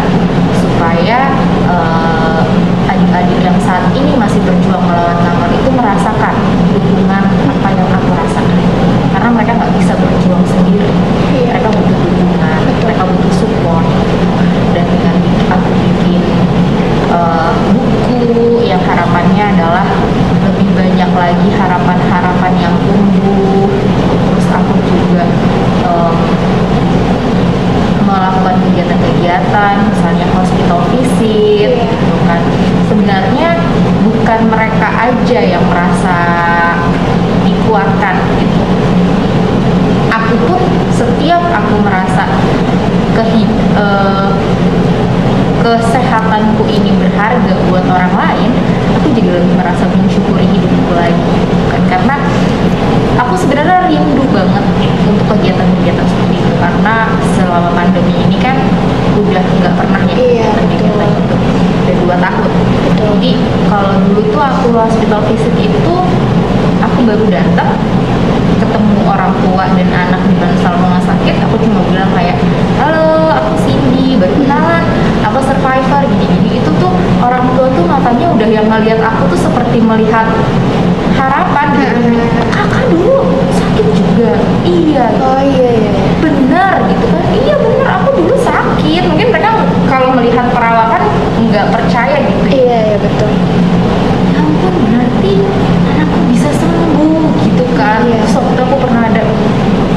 supaya 0.56 1.20
eh, 1.68 2.42
adik-adik 2.88 3.40
yang 3.44 3.60
saat 3.62 3.84
ini 3.92 4.16
masih 4.16 4.40
berjuang 4.44 4.82
melawan 4.82 5.18
kanker 5.20 5.50
itu 5.54 5.70
merasakan 5.72 6.34
dukungan 6.74 7.24
apa 7.48 7.68
yang 7.72 7.90
aku 7.92 8.10
rasakan 8.12 8.60
karena 9.14 9.30
mereka 9.30 9.52
nggak 9.56 9.72
bisa 9.76 9.94
berjuang 9.94 10.44
sendiri 10.46 10.90
Iya. 11.28 11.54
mereka 11.54 11.68
butuh 11.70 11.96
dukungan 12.02 12.60
Betul. 12.66 12.82
mereka 12.84 13.04
butuh 13.06 13.34
support 13.36 13.86
dan 14.74 14.86
dengan 14.88 15.16
aku 15.54 15.70
bikin 15.76 16.22
eh, 17.08 17.52
buku 17.72 18.20
yang 18.66 18.82
harapannya 18.84 19.46
adalah 19.54 19.86
lebih 20.48 20.70
banyak 20.74 21.12
lagi 21.12 21.48
harapan-harapan 21.52 22.54
yang 22.58 22.76
tumbuh 22.84 23.68
terus 24.32 24.48
aku 24.50 24.74
juga 24.82 25.24
em, 25.84 26.16
melakukan 28.02 28.56
kegiatan-kegiatan 28.64 29.74
misalnya 29.92 30.26
hospital 30.34 30.80
visit 30.94 31.72
Iya. 31.76 31.84
gitu 31.84 32.16
kan 32.30 32.42
sebenarnya 32.88 33.50
bukan 34.06 34.40
mereka 34.48 34.88
aja 35.28 35.44
yang 35.44 35.66
merasa 35.68 36.16
dikuatkan 37.44 38.16
gitu. 38.40 38.64
Aku 40.08 40.40
pun 40.48 40.62
setiap 40.96 41.44
aku 41.52 41.84
merasa 41.84 42.32
kehid 43.12 43.52
eh, 43.76 44.32
kesehatanku 45.60 46.64
ini 46.72 46.96
berharga 46.96 47.60
buat 47.68 47.84
orang 47.92 48.16
lain 48.16 48.56
aku 48.96 49.12
jadi 49.12 49.44
lebih 49.44 49.52
merasa 49.60 49.84
mensyukuri 49.92 50.48
hidupku 50.48 50.96
lagi. 50.96 51.28
Kan 51.76 51.84
karena 51.92 52.16
aku 53.20 53.36
sebenarnya 53.36 53.84
rindu 53.84 54.24
banget 54.32 54.64
untuk 55.12 55.28
kegiatan-kegiatan 55.36 56.08
seperti 56.08 56.40
itu 56.40 56.56
karena 56.56 57.12
selama 57.36 57.76
pandemi 57.76 58.16
ini 58.16 58.40
kan 58.40 58.56
udah 59.20 59.44
nggak 59.44 59.76
pernah 59.76 60.02
ya 60.08 60.16
Iya, 60.16 60.48
kegiatan 60.56 60.88
betul. 61.04 61.20
itu 61.20 61.36
udah 61.88 61.98
dua 62.04 62.16
tahun. 62.20 62.52
Jadi 63.00 63.32
kalau 63.72 63.96
dulu 64.04 64.22
tuh 64.28 64.44
aku 64.44 64.76
hospital 64.76 65.24
visit 65.32 65.56
itu 65.56 65.96
aku 66.84 67.00
baru 67.08 67.26
datang 67.32 67.80
ketemu 68.60 69.00
orang 69.08 69.32
tua 69.40 69.64
dan 69.72 69.88
anak 69.88 70.22
di 70.28 70.36
bangsal 70.36 70.76
rumah 70.76 71.00
sakit 71.00 71.40
aku 71.48 71.56
cuma 71.64 71.80
bilang 71.88 72.12
kayak 72.12 72.36
halo 72.82 73.32
aku 73.32 73.54
Cindy 73.64 74.20
baru 74.20 74.34
kenalan 74.36 74.84
aku 75.24 75.40
survivor 75.48 76.04
gini-gini 76.10 76.60
itu 76.60 76.72
tuh 76.82 76.92
orang 77.24 77.46
tua 77.56 77.70
tuh 77.72 77.86
matanya 77.88 78.34
udah 78.34 78.50
yang 78.50 78.68
ngelihat 78.68 79.00
aku 79.00 79.32
tuh 79.32 79.40
seperti 79.48 79.78
melihat 79.80 80.28
harapan 81.18 81.68
gitu. 81.76 81.98
Kakak 82.50 82.86
dulu 82.88 83.18
sakit 83.52 83.88
juga. 83.92 84.32
Iya. 84.64 85.06
Oh 85.20 85.42
iya 85.42 85.70
iya. 85.74 85.92
benar 86.18 86.76
gitu 86.86 87.06
kan. 87.10 87.26
Iya 87.34 87.56
benar. 87.58 87.86
Aku 88.00 88.10
dulu 88.16 88.36
sakit. 88.38 89.04
Mungkin 89.06 89.28
mereka 89.30 89.52
kalau 89.86 90.14
melihat 90.14 90.48
perawakan 90.50 91.02
nggak 91.44 91.68
percaya 91.70 92.18
gitu. 92.22 92.46
Iya 92.48 92.78
iya 92.88 92.98
betul. 92.98 93.30
ya 94.28 94.38
ampun 94.38 94.74
berarti 94.86 95.34
anakku 95.90 96.20
bisa 96.30 96.50
sembuh 96.54 97.22
gitu 97.44 97.66
kan. 97.74 98.06
Iya. 98.06 98.22
terus 98.22 98.36
waktu 98.36 98.60
aku 98.62 98.76
pernah 98.80 99.04
ada 99.06 99.24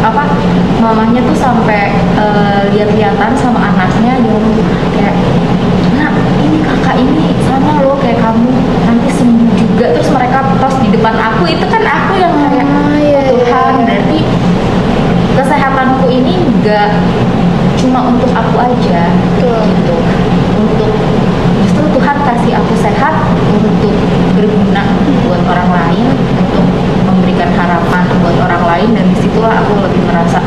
apa 0.00 0.24
mamanya 0.80 1.20
tuh 1.22 1.36
sampai 1.36 1.92
eh, 2.16 2.60
lihat-lihatan 2.72 3.32
sama 3.36 3.60
anaknya 3.68 4.16
dia 4.16 4.32
ngomong 4.32 4.56
kayak 4.90 5.12
nak 5.92 6.12
ini 6.40 6.64
kakak 6.64 6.96
ini 6.96 7.36
sama 7.44 7.84
loh 7.84 8.00
kayak 8.00 8.16
kamu 8.16 8.48
nanti 8.88 9.12
sembuh 9.12 9.52
juga 9.52 9.92
terus 9.92 10.08
mereka 10.08 10.40
tos 10.56 10.80
di 10.80 10.88
depan 10.88 11.12
aku 11.12 11.44
itu 11.44 11.68
kan 11.68 11.84
aku 11.84 12.12
yang 12.16 12.32
kayak 12.32 12.64
Ah, 12.64 12.96
iya, 12.96 13.20
"Oh 13.28 13.36
Tuhan 13.36 13.74
iya. 13.76 13.84
berarti 13.84 14.18
kesehatanku 15.36 16.06
ini 16.08 16.34
nggak 16.60 16.90
cuma 17.76 18.00
untuk 18.08 18.30
aku 18.32 18.56
aja 18.56 19.00
Betul. 19.36 19.60
gitu 19.76 19.94
untuk 20.56 20.92
justru 21.60 21.84
Tuhan 21.92 22.16
kasih 22.24 22.52
aku 22.56 22.72
sehat 22.76 23.14
untuk 23.52 23.92
berguna 24.32 24.84
buat 25.24 25.42
orang 25.44 25.68
lain 25.70 26.06
untuk 26.36 26.66
memberikan 27.04 27.50
harapan 27.52 28.04
buat 28.20 28.36
orang 28.38 28.62
lain 28.66 28.88
dan 28.92 29.04
di 29.08 29.16
situlah 29.18 29.54
aku 29.54 29.72
lebih 29.80 30.02
merasa 30.04 30.40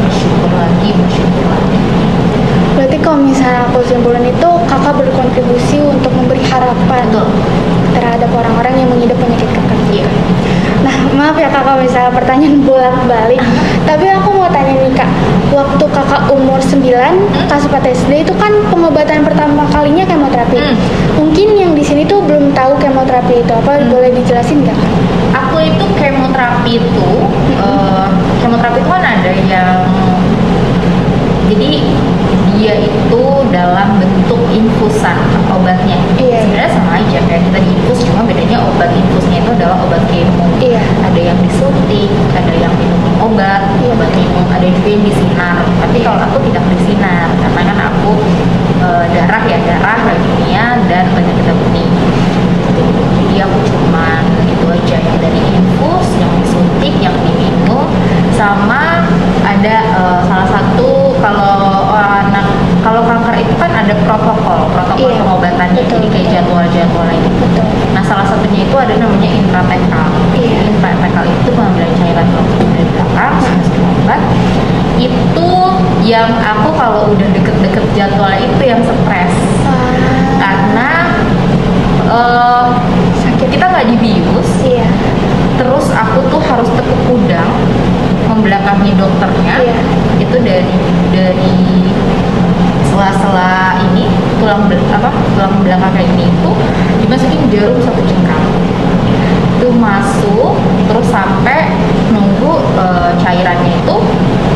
bersyukur 0.00 0.50
lagi 0.50 0.88
bersyukur 0.94 1.44
lagi 1.46 1.76
Berarti 2.72 2.94
kalau 3.02 3.18
misalnya 3.18 3.66
aku 3.66 3.82
simpulin 3.82 4.22
itu 4.22 4.48
kakak 4.70 4.94
berkontribusi 4.94 5.82
untuk 5.82 6.14
memberi 6.14 6.46
harapan 6.46 7.10
betul 7.10 7.26
terhadap 7.90 8.30
orang-orang 8.30 8.74
yang 8.78 8.88
mengidap 8.88 9.18
penyakit 9.18 9.50
kanker. 9.50 9.78
iya 9.90 10.06
Nah, 10.78 10.94
maaf 11.10 11.34
ya 11.34 11.50
kakak 11.50 11.82
misalnya 11.82 12.14
pertanyaan 12.14 12.62
bolak-balik. 12.62 13.42
Tapi 13.82 14.06
aku 14.14 14.30
mau 14.30 14.46
tanya 14.46 14.78
nih 14.78 14.94
kak, 14.94 15.10
waktu 15.50 15.84
kakak 15.90 16.30
umur 16.30 16.62
9, 16.62 16.86
kelas 17.50 17.64
4 17.66 17.82
SD 17.82 18.22
itu 18.22 18.30
kan 18.38 18.54
pengobatan 18.70 19.26
pertama 19.26 19.66
kalinya 19.66 20.06
kemoterapi. 20.06 20.62
Hmm. 20.62 20.78
Mungkin 21.18 21.58
yang 21.58 21.74
di 21.74 21.82
sini 21.82 22.06
tuh 22.06 22.22
belum 22.22 22.54
tahu 22.54 22.78
kemoterapi 22.78 23.42
itu 23.42 23.52
apa, 23.52 23.74
Hmm. 23.74 23.90
boleh 23.90 24.14
dijelasin 24.14 24.62
nggak 24.62 24.78
kak? 24.78 24.90
aku 25.34 25.56
itu 25.60 25.84
kemoterapi 25.98 26.78
itu 26.78 27.08
eh, 27.58 28.06
kemoterapi 28.38 28.78
itu 28.78 28.88
kan 28.88 29.02
ada 29.02 29.32
yang 29.50 29.82
jadi 31.48 31.70
dia 32.58 32.74
itu 32.74 33.22
dalam 33.54 34.02
bentuk 34.02 34.40
infusan 34.50 35.14
obatnya 35.48 35.94
Iya. 36.18 36.42
sebenarnya 36.44 36.70
sama 36.74 36.90
aja 36.98 37.18
kayak 37.24 37.42
kita 37.48 37.58
diinfus 37.62 38.02
cuma 38.04 38.26
bedanya 38.26 38.58
obat 38.60 38.90
infusnya 38.92 39.38
itu 39.40 39.50
adalah 39.54 39.78
obat 39.86 40.02
kemo 40.10 40.44
Iya. 40.58 40.82
ada 41.00 41.20
yang 41.20 41.38
disuntik 41.40 42.10
ada 42.34 42.52
yang 42.52 42.72
minum 42.76 42.98
obat 43.22 43.62
Iya. 43.78 43.94
obat 43.94 44.10
yang 44.68 45.02
disinar 45.04 45.64
tapi 45.80 45.98
kalau 46.04 46.20
aku 46.20 46.36
tidak 46.50 46.64
disinar 46.76 47.28
karena 47.40 47.60
kan 47.72 47.78
aku 47.88 48.12
eh, 48.84 49.04
darah 49.16 49.42
ya 49.48 49.58
darah 49.64 49.98
leukemia 50.04 50.66
dan 50.86 51.04
penyakit 51.12 51.46
kuning 51.52 51.92
jadi 52.78 53.44
aku 53.44 53.58
cuman 53.70 54.22
itu 54.50 54.66
aja. 54.66 54.96
Yang 54.98 55.18
dari 55.22 55.40
infus 55.54 56.08
yang 56.18 56.32
disuntik 56.42 56.94
yang 57.02 57.14
diminum 57.22 57.86
sama 58.34 59.06
ada 59.42 59.76
eh, 59.82 60.20
salah 60.26 60.48
satu 60.50 61.14
kalau 61.18 61.90
anak 61.94 62.46
kalau 62.82 63.02
kanker 63.04 63.34
itu 63.42 63.54
kan 63.58 63.70
ada 63.74 63.94
protokol 64.06 64.70
protokol 64.70 65.10
Iya, 65.10 65.22
pengobatannya. 65.22 65.82
Betul, 65.86 66.02
jadi 66.02 66.08
kayak 66.14 66.28
jadwal-jadwal 66.34 67.08
itu 67.10 67.30
betul. 67.42 67.66
Nah 67.94 68.02
salah 68.06 68.26
satunya 68.26 68.66
itu 68.66 68.76
ada 68.78 68.94
namanya 68.96 69.30
intratekal. 69.30 70.08
Iya. 70.34 70.58
intratekal 70.70 71.24
itu 71.26 71.48
pengambilan 71.54 71.92
cairan 71.98 72.26
langsung 72.32 72.70
belakang 73.18 73.58
sebelum 73.66 73.90
obat. 74.06 74.22
Itu 74.98 75.50
yang 76.06 76.30
aku 76.38 76.68
kalau 76.78 77.10
udah 77.14 77.28
deket-deket 77.34 77.84
jadwal 77.94 78.30
itu 78.38 78.62
yang 78.62 78.80
stres. 78.82 79.34
Ah, 79.66 80.22
karena 80.38 80.90
eh, 82.06 82.66
sakit. 83.26 83.48
kita 83.50 83.64
nggak 83.66 83.86
dibius. 83.90 84.50
Iya. 84.62 84.88
Terus 85.58 85.90
aku 85.90 86.30
tuh 86.30 86.42
harus 86.46 86.70
tekuk 86.70 87.02
udang 87.10 87.50
membelakangi 88.30 88.94
dokternya. 88.94 89.54
Iya. 89.66 89.80
itu 90.18 90.34
dari 90.42 90.74
dari 91.14 91.54
sela-sela 92.90 93.78
ini 93.86 94.10
tulang 94.42 94.66
apa 94.66 95.14
tulang 95.30 95.62
belakangnya 95.62 96.02
ini 96.10 96.26
itu 96.26 96.50
dimasukin 96.98 97.46
jarum 97.54 97.78
satu 97.78 98.02
cengkram 98.02 98.47
itu 99.68 99.76
masuk 99.76 100.56
terus 100.88 101.12
sampai 101.12 101.68
nunggu 102.08 102.56
eh, 102.80 103.12
cairannya 103.20 103.76
itu 103.76 103.96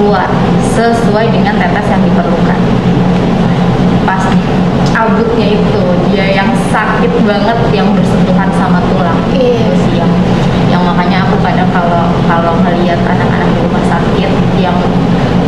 keluar 0.00 0.24
sesuai 0.72 1.28
dengan 1.28 1.52
tetes 1.60 1.84
yang 1.92 2.00
diperlukan. 2.00 2.58
Pas 4.08 4.24
abutnya 4.96 5.52
itu 5.52 5.82
dia 6.08 6.32
yang 6.32 6.48
sakit 6.72 7.12
banget 7.28 7.60
yang 7.76 7.92
bersentuhan 7.92 8.48
sama 8.56 8.80
tulang. 8.88 9.20
Iya. 9.36 9.60
itu 9.60 9.76
sih 9.84 10.00
yang 10.00 10.12
yang 10.72 10.80
makanya 10.80 11.28
aku 11.28 11.36
kadang 11.44 11.68
kalau 11.76 12.08
kalau 12.24 12.56
ngelihat 12.64 12.96
anak-anak 13.04 13.52
di 13.52 13.60
rumah 13.68 13.84
sakit 13.92 14.30
yang 14.56 14.76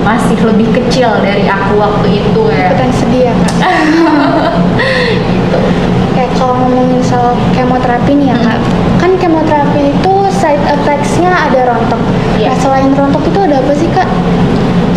masih 0.05 0.37
lebih 0.45 0.69
kecil 0.77 1.09
dari 1.25 1.49
aku 1.49 1.81
waktu 1.81 2.21
itu 2.21 2.43
ya. 2.53 2.69
Ikutan 2.69 2.93
sedih 2.93 3.23
ya 3.33 3.35
kak? 3.49 3.57
Gitu 5.33 6.04
kalau 6.39 6.55
ngomongin 6.67 7.01
soal 7.05 7.33
kemoterapi 7.55 8.13
nih 8.19 8.35
ya 8.35 8.39
kak. 8.39 8.61
Kan 8.99 9.11
kemoterapi 9.19 9.95
itu 9.95 10.15
side 10.35 10.63
effects-nya 10.67 11.31
ada 11.31 11.73
rontok. 11.73 12.01
Iya. 12.35 12.51
nah 12.51 12.57
selain 12.59 12.91
rontok 12.93 13.23
itu 13.31 13.39
ada 13.39 13.57
apa 13.63 13.73
sih 13.75 13.89
kak? 13.91 14.09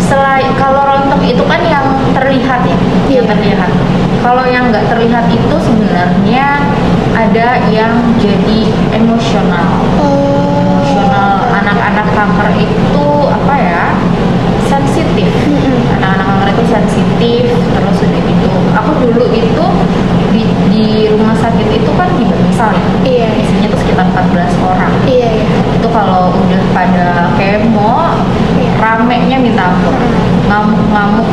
Selain 0.02 0.48
kalau 0.58 0.82
rontok 0.82 1.22
itu 1.22 1.42
kan 1.46 1.60
yang 1.62 1.86
terlihat 2.16 2.64
ya 2.66 2.76
yang 3.08 3.26
Iya. 3.26 3.32
terlihat. 3.34 3.70
Kalau 4.18 4.44
yang 4.50 4.68
nggak 4.74 4.90
terlihat 4.90 5.30
itu 5.30 5.56
sebenarnya 5.62 6.58
ada 7.14 7.48
yang 7.70 7.92
jadi 8.18 8.58
emosional. 8.94 9.68
Oh. 9.98 10.18
emosional 10.78 11.46
anak-anak 11.54 12.06
kanker 12.14 12.48
itu 12.58 13.06
apa 13.30 13.54
ya 13.58 13.82
sensitif. 14.66 15.30
Mm-mm. 15.46 15.96
anak-anak 16.02 16.26
kanker 16.26 16.48
itu 16.54 16.64
sensitif 16.70 17.44
terus 17.50 17.98
udah 18.02 18.22
gitu. 18.26 18.48
Aku 18.74 18.90
dulu 19.02 19.26
itu 19.32 19.64
di, 20.32 20.42
di 20.72 20.86
rumah 21.10 21.36
sakit 21.36 21.68
itu 21.72 21.90
kan 21.96 22.08
Bangsal 22.18 22.74
ya 22.74 22.82
iya. 23.06 23.28
Isinya 23.38 23.66
tuh 23.70 23.78
sekitar 23.86 24.06
14 24.10 24.66
orang. 24.66 24.92
Iya 25.06 25.28
iya. 25.30 25.46
Itu 25.78 25.86
kalau 25.94 26.34
udah 26.34 26.62
pada 26.74 27.30
kemo 27.38 28.18
Iya. 28.58 28.70
ramenya 28.82 29.36
minta 29.38 29.70
ampun. 29.70 29.94
Ngamuk-ngamuk 30.50 31.28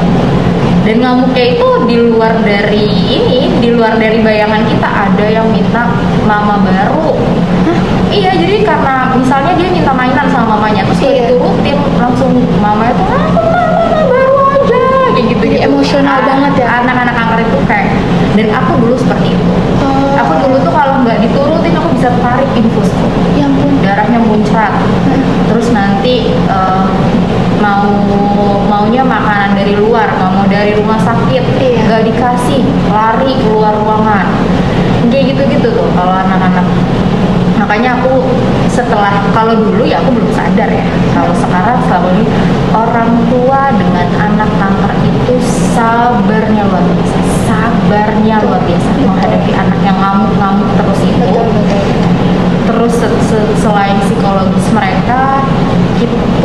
dan 0.86 1.02
ngamuknya 1.02 1.46
itu 1.58 1.68
di 1.90 1.98
luar 1.98 2.46
dari 2.46 2.86
ini 3.10 3.58
di 3.58 3.74
luar 3.74 3.98
dari 3.98 4.22
bayangan 4.22 4.70
kita 4.70 4.86
ada 4.86 5.26
yang 5.26 5.50
minta 5.50 5.90
mama 6.30 6.62
baru. 6.62 7.18
Iya 8.14 8.38
jadi 8.38 8.62
karena 8.62 9.18
misalnya 9.18 9.58
dia 9.58 9.74
minta 9.74 9.90
mainan 9.98 10.30
sama 10.30 10.54
mamanya 10.62 10.86
terus 10.86 11.02
Iya. 11.02 11.34
diturutin 11.34 11.78
langsung 11.98 12.38
mamanya 12.62 12.94
tuh 13.02 13.08
ah 13.10 13.26
mama, 13.34 13.66
baru 14.14 14.36
aja. 14.62 14.82
Kayak 15.16 15.26
gitu 15.34 15.44
Jadi 15.50 15.58
emosional 15.66 16.18
banget 16.22 16.54
ya? 16.62 16.68
anak-anak 16.86 17.16
kanker 17.18 17.40
itu 17.42 17.58
kayak 17.66 17.90
dan 18.36 18.48
aku 18.52 18.72
dulu 18.84 18.96
seperti 19.00 19.34
itu. 19.34 19.46
Oh. 19.82 20.12
Aku 20.20 20.34
dulu 20.44 20.56
tuh 20.64 20.74
kalau 20.76 21.02
nggak 21.08 21.24
diturutin 21.24 21.74
aku 21.80 21.90
bisa 21.96 22.12
tarik 22.20 22.48
infusku 22.56 23.08
yang 23.40 23.52
pun 23.56 23.72
darahnya 23.80 24.20
muncrat. 24.20 24.76
Terus 25.50 25.72
nanti 25.72 26.36
eh, 26.36 26.86
mau 27.64 27.88
maunya 28.68 29.02
makanan 29.08 29.56
dari 29.56 29.80
luar 29.80 30.12
nggak 30.20 30.32
mau 30.36 30.46
dari 30.52 30.76
rumah 30.76 31.00
sakit 31.00 31.44
Iya. 31.58 31.82
nggak 31.88 32.04
dikasih 32.12 32.62
lari 32.92 33.32
keluar 33.48 33.74
ruangan. 33.80 34.28
Kayak 35.08 35.36
gitu 35.36 35.42
gitu 35.56 35.68
tuh 35.72 35.88
kalau 35.96 36.12
anak-anak 36.12 36.66
makanya 37.66 37.98
aku 37.98 38.22
setelah 38.70 39.26
kalau 39.34 39.58
dulu 39.58 39.90
ya 39.90 39.98
aku 39.98 40.14
belum 40.14 40.30
sadar 40.38 40.70
ya. 40.70 40.86
Kalau 41.18 41.34
sekarang 41.34 41.82
selama 41.90 42.14
ini 42.14 42.24
orang 42.78 43.10
tua 43.26 43.74
dengan 43.74 44.08
anak 44.22 44.50
kanker 44.62 44.94
itu 45.02 45.34
sabarnya 45.74 46.62
luar 46.70 46.86
biasa 46.86 47.18
sabarnya 47.50 48.36
luar 48.46 48.62
biasa 48.70 48.88
menghadapi 49.02 49.52
anak 49.58 49.80
yang 49.82 49.98
ngamuk-ngamuk 49.98 50.70
terus 50.78 51.00
itu. 51.10 51.26
Terus 52.70 52.94
se- 53.02 53.22
se- 53.34 53.54
selain 53.66 53.98
psikologis 54.06 54.70
mereka 54.70 55.42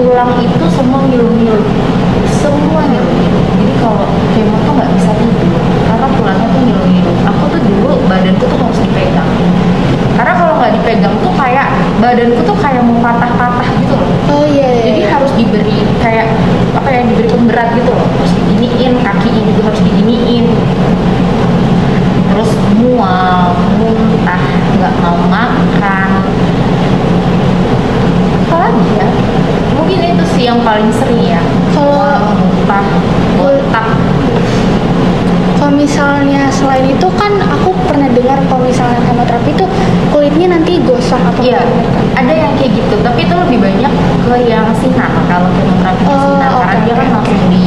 tulang 0.00 0.40
itu 0.40 0.64
semua 0.72 1.04
ngilu-ngilu. 1.04 1.60
Semua 2.40 2.80
ngilu-ngilu. 2.88 3.40
Jadi 3.60 3.72
kalau 3.76 4.08
kemo 4.32 4.56
tuh 4.64 4.72
nggak 4.72 4.90
bisa 4.96 5.12
tidur 5.20 5.69
tulangnya 6.30 6.46
tuh 6.46 6.62
ngilu-ngilu 6.62 7.12
aku 7.26 7.42
tuh 7.50 7.60
dulu 7.60 7.90
badanku 8.06 8.44
tuh 8.46 8.58
harus 8.58 8.78
dipegang. 8.78 9.30
Karena 10.14 10.32
kalau 10.36 10.54
nggak 10.60 10.72
dipegang 10.76 11.14
tuh 11.18 11.32
kayak 11.34 11.68
badanku 11.98 12.40
tuh 12.44 12.56
kayak 12.58 12.82
mau 12.84 12.98
patah-patah 13.00 13.68
gitu 13.80 13.94
loh. 13.96 14.10
Oh 14.30 14.44
iya 14.46 14.68
iya 14.70 14.82
jadi 14.94 15.02
harus 15.10 15.32
diberi 15.34 15.78
kayak 15.98 16.26
apa 16.76 16.88
ya 16.88 17.00
diberi 17.02 17.28
pemberat 17.28 17.68
gitu 17.74 17.90
loh. 17.90 18.06
Harus 18.14 18.32
diginiin 18.36 18.92
kakinya 19.02 19.42
juga 19.48 19.60
harus 19.66 19.82
diginiin. 19.82 20.46
Terus 22.30 22.50
mual 22.78 23.52
muntah 23.80 24.42
nggak 24.78 24.94
mau 25.02 25.18
makan. 25.26 26.08
Apa 28.46 28.56
lagi 28.60 28.84
ya? 28.94 29.08
Mungkin 29.74 29.98
itu 30.14 30.24
sih 30.36 30.44
yang 30.46 30.60
paling 30.62 30.90
sering 30.94 31.20
ya. 31.26 31.40
Kalau- 31.74 31.90
mual 31.90 32.18
muntah 32.38 32.86
botak 33.38 33.88
kalau 35.56 35.76
misalnya 35.76 36.48
selain 36.48 36.88
itu 36.88 37.04
kan 37.14 37.36
aku 37.40 37.70
pernah 37.84 38.08
dengar 38.10 38.40
kalau 38.48 38.64
misalnya 38.64 38.96
kemoterapi 39.04 39.52
itu 39.52 39.64
kulitnya 40.08 40.56
nanti 40.56 40.80
gosong 40.80 41.20
atau 41.20 41.40
Iya, 41.44 41.60
gimana, 41.60 41.84
Kak? 41.92 42.24
ada 42.24 42.32
yang 42.32 42.52
kayak 42.56 42.72
gitu, 42.74 42.94
tapi 43.04 43.28
itu 43.28 43.34
lebih 43.36 43.58
banyak 43.60 43.92
ke 44.24 44.34
yang 44.48 44.66
sinar 44.80 45.12
kalau 45.28 45.48
kemoterapi 45.52 46.02
Oh, 46.04 46.16
sinar 46.16 46.50
karena 46.50 46.64
oke, 46.64 46.80
dia 46.80 46.94
kan 46.96 47.06
oke, 47.06 47.12
langsung 47.12 47.40
di 47.52 47.64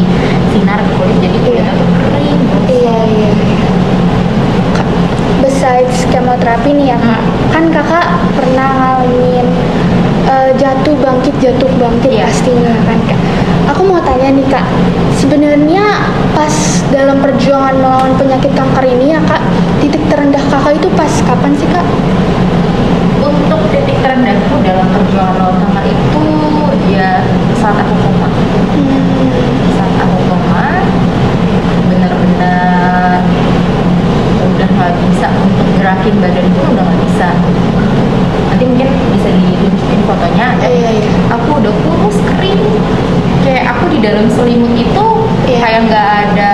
sinar 0.50 0.80
ke 0.82 0.92
kulit 0.98 1.18
jadi 1.22 1.38
Iya. 1.38 1.44
kulitnya 1.46 1.74
tuh 1.78 1.88
kering. 2.02 2.42
Iya 2.66 2.98
iya. 3.06 3.30
iya. 3.30 3.70
Kak, 4.74 4.88
Besides 5.40 5.98
kemoterapi 6.10 6.70
nih 6.74 6.86
ya 6.90 6.98
kak, 6.98 7.22
Hmm. 7.22 7.50
kan 7.54 7.64
kakak 7.70 8.06
pernah 8.34 8.70
ngalamin 8.74 9.48
eh, 10.24 10.50
jatuh 10.56 10.96
bangkit 10.98 11.36
jatuh 11.38 11.70
bangkit 11.78 12.10
Iya. 12.10 12.26
pastinya 12.26 12.74
kan 12.84 13.00
kak. 13.06 13.20
Aku 13.70 13.82
mau 13.84 14.00
tanya 14.00 14.34
nih 14.34 14.43
kak, 14.54 14.70
sebenarnya 15.18 15.82
pas 16.38 16.54
dalam 16.94 17.18
perjuangan 17.26 17.74
melawan 17.74 18.14
penyakit 18.22 18.54
kanker 18.54 18.86
ini 18.86 19.18
ya 19.18 19.20
kak, 19.26 19.42
titik 19.82 20.06
terendah 20.14 20.46
kakak 20.46 20.78
itu 20.78 20.94
pas 20.94 21.10
kapan 21.26 21.58
sih 21.58 21.66
kak? 21.74 21.82
Untuk 23.18 23.62
titik 23.74 23.98
terendahku 24.06 24.62
dalam 24.62 24.86
perjuangan 24.94 25.42
lawan 25.42 25.58
kanker 25.58 25.86
itu 25.90 26.26
ya 26.94 27.26
saat 27.58 27.82
aku 27.82 27.98
koma. 27.98 28.30
Hmm, 28.78 29.26
Saat 29.74 29.94
aku 30.06 30.18
koma, 30.30 30.86
benar-benar 31.90 33.26
udah 34.54 34.70
nggak 34.70 34.94
bisa 35.02 35.28
untuk 35.34 35.68
gerakin 35.82 36.14
badan 36.22 36.46
pun 36.54 36.78
udah 36.78 36.86
nggak 36.86 37.02
bisa. 37.10 37.30
Nanti 38.54 38.64
mungkin 38.70 38.90
bisa 39.18 39.30
ditunjukin 39.34 40.00
fotonya 40.06 40.46
ada. 40.54 40.68
iya 40.70 41.02
iya. 41.02 41.10
aku 41.34 41.58
udah 41.58 41.74
kurus 41.74 42.22
kering 42.22 42.62
kayak 43.44 43.64
aku 43.76 43.84
di 43.92 44.00
dalam 44.00 44.26
selimut 44.32 44.74
itu 44.74 45.06
Iya. 45.44 45.60
kayak 45.60 45.80
nggak 45.92 46.10
ada 46.32 46.54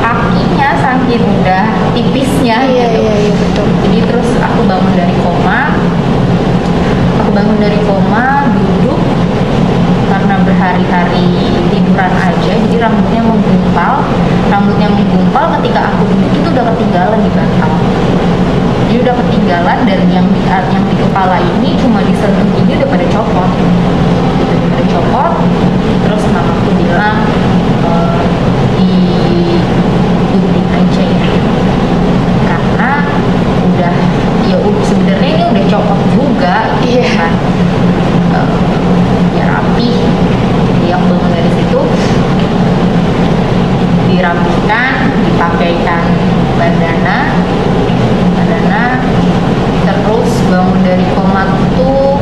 kakinya 0.00 0.68
saking 0.80 1.20
udah 1.20 1.64
tipisnya 1.92 2.64
Iya 2.64 2.86
gitu. 2.88 3.00
iya 3.04 3.14
iya 3.28 3.32
betul. 3.36 3.66
jadi 3.84 3.98
terus 4.08 4.28
aku 4.40 4.60
bangun 4.64 4.92
dari 4.96 5.14
koma. 5.20 5.60
Aku 7.22 7.30
bangun 7.36 7.58
dari 7.60 7.78
koma 7.84 8.48
duduk 8.56 9.00
karena 10.08 10.34
berhari-hari 10.44 11.28
tiduran 11.72 12.12
aja 12.16 12.52
jadi 12.56 12.76
rambutnya 12.80 13.20
menggumpal. 13.20 13.94
Rambutnya 14.48 14.88
menggumpal 14.88 15.44
ketika 15.60 15.92
aku 15.92 16.08
duduk 16.08 16.30
itu 16.32 16.48
udah 16.56 16.64
ketinggalan 16.72 17.20
di 17.20 17.30
bantal 17.36 17.72
jadi 18.92 19.08
udah 19.08 19.16
ketinggalan 19.24 19.78
dan 19.88 20.04
yang 20.12 20.28
di, 20.36 20.40
yang 20.44 20.84
di 20.84 20.94
kepala 21.00 21.40
ini 21.40 21.80
cuma 21.80 22.04
disentuh 22.04 22.44
ini 22.60 22.76
udah 22.76 22.88
pada 22.92 23.06
copot. 23.08 23.48
Udah 24.36 24.56
pada 24.68 24.84
copot 24.92 25.31
copot 35.72 35.96
juga 36.12 36.68
gitu 36.84 37.00
yeah. 37.00 37.16
kan. 37.16 37.32
Uh, 38.36 38.60
ya 39.32 39.44
rapi. 39.48 39.90
Yang 40.84 41.02
bangun 41.08 41.30
dari 41.32 41.50
situ 41.56 41.80
dirapikan 44.12 45.08
dipakaikan 45.24 46.04
bandana 46.60 47.32
bandana 48.36 49.00
terus 49.88 50.32
bangun 50.52 50.80
dari 50.84 51.06
koma 51.16 51.48
tuh 51.80 52.20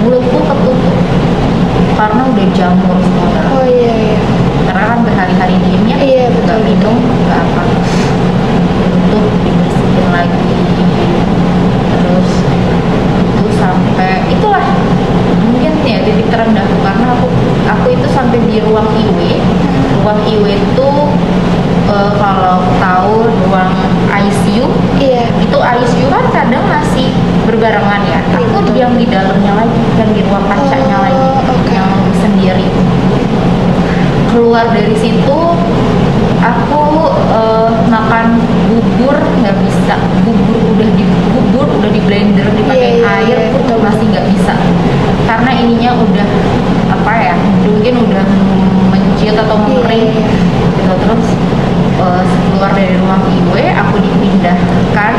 mulutku 0.00 0.40
ketutup 0.40 0.96
karena 2.00 2.22
udah 2.32 2.46
jamur 2.56 2.96
semua. 2.96 3.40
Oh 3.60 3.64
iya 3.68 3.92
iya. 3.92 4.20
Karena 4.68 4.84
kan 4.92 4.98
berhari-hari 5.04 5.56
diemnya, 5.64 5.96
iya 6.00 6.24
betul. 6.32 6.60
minum 6.64 6.96
nggak 6.96 7.40
apa 7.40 7.62
untuk 9.04 9.32
dibersihin 9.44 10.06
lagi 10.12 10.56
terus. 12.16 12.32
Itu 13.36 13.44
sampai 13.60 14.24
itulah 14.32 14.64
mungkin 15.44 15.72
ya 15.84 15.98
titik 16.00 16.28
terendahku 16.32 16.76
karena 16.80 17.06
aku 17.12 17.26
aku 17.68 17.86
itu 17.92 18.08
sampai 18.10 18.40
di 18.48 18.56
ruang 18.64 18.88
IW 18.88 19.18
ruang 20.02 20.20
IW 20.24 20.44
itu 20.48 20.88
eh, 21.92 22.10
kalau 22.16 22.64
tahu 22.80 23.28
ruang 23.46 23.70
ICU 24.16 24.66
iya. 24.96 25.28
itu 25.42 25.58
ICU 25.60 26.06
kan 26.08 26.24
kadang 26.32 26.64
masih 26.66 27.12
berbarengan 27.46 28.02
ya. 28.02 28.20
Iya, 28.26 28.42
aku 28.42 28.58
betul. 28.58 28.74
yang 28.74 28.92
di 28.98 29.06
dalamnya 29.06 29.52
lagi 29.54 29.80
yang 30.00 30.10
di 30.10 30.20
ruang 30.26 30.46
kacanya 30.50 30.96
Oh, 30.98 31.04
lagi 31.06 31.28
oke. 31.46 31.70
yang 31.70 31.90
sendiri. 32.18 32.66
Keluar 34.34 34.66
dari 34.74 34.94
situ 34.98 35.38
aku 36.42 36.82
eh, 37.30 37.70
makan 37.86 38.26
bubur 38.66 39.16
nggak 39.42 39.56
bisa. 39.62 39.94
Bubur 40.26 40.58
udah 40.74 40.90
udah 41.86 41.94
di 41.94 42.02
blender 42.02 42.46
dipakai 42.50 42.98
Iya, 42.98 42.98
iya, 42.98 43.14
air 43.22 43.38
iya, 43.46 43.50
pun 43.54 43.62
betul. 43.62 43.78
masih 43.78 44.04
nggak 44.10 44.26
bisa. 44.34 44.54
Karena 45.22 45.50
ininya 45.54 45.90
udah 46.02 46.28
apa 46.90 47.12
ya 47.14 47.34
mungkin 47.62 47.94
udah 48.10 48.26
menciut 48.90 49.38
atau 49.38 49.54
Iya, 49.54 49.62
mengering 49.70 50.06
iya. 50.10 50.26
gitu. 50.74 50.92
Terus 50.98 51.26
eh, 52.02 52.22
keluar 52.50 52.70
dari 52.74 52.94
ruang 52.98 53.22
IW 53.22 53.54
aku 53.70 53.96
dipindahkan 54.02 55.12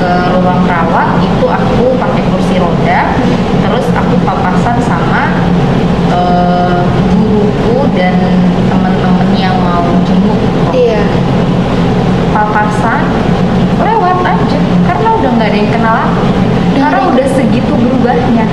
ke 0.00 0.10
ruang 0.32 0.64
rawat 0.64 1.20
itu 1.20 1.44
aku 1.44 1.84
pakai 2.00 2.24
kursi 2.32 2.56
roda. 2.56 3.12
Terus 3.60 3.84
aku 3.92 4.16
papasan 4.24 4.80
sama 4.80 5.28
eh, 6.08 6.80
guruku 7.12 7.84
dan 7.92 8.16
teman-teman 8.72 9.28
yang 9.36 9.60
mau 9.60 9.84
jenguk. 10.08 10.40
Iya. 10.72 11.04
Papasan 12.32 13.12
lewat 13.78 14.18
aja 14.24 14.58
karena 14.86 15.08
udah 15.12 15.23
nggak 15.34 15.48
ada 15.50 15.58
yang 15.58 15.70
kenal 15.70 15.94
aku. 15.94 16.22
Karena 16.74 17.00
udah. 17.10 17.28
segitu 17.34 17.72
berubahnya. 17.74 18.46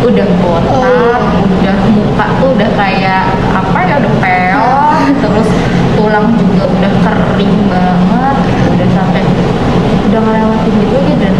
Udah 0.00 0.26
botak 0.40 0.72
Oh, 0.72 1.20
udah 1.44 1.76
muka 1.92 2.26
tuh 2.40 2.48
udah 2.56 2.70
kayak 2.72 3.22
apa 3.52 3.78
ya 3.84 3.94
udah 4.00 4.14
peot 4.16 4.96
terus 5.22 5.50
tulang 5.98 6.26
juga 6.38 6.64
udah 6.70 6.92
kering 7.04 7.56
banget. 7.68 8.36
Udah 8.74 8.88
sampai 8.94 9.22
udah 10.08 10.20
ngelewatin 10.22 10.74
itu 10.78 10.94
aja. 10.94 11.14
Dan 11.20 11.34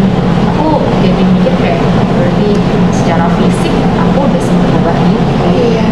aku 0.54 0.68
jadi 1.02 1.22
mikir 1.24 1.54
kayak 1.62 1.80
berarti 2.18 2.50
secara 2.94 3.26
fisik 3.38 3.74
aku 3.96 4.18
udah 4.26 4.42
sempat 4.42 4.66
berubah 4.70 4.96
gitu. 5.08 5.24
Iya. 5.56 5.86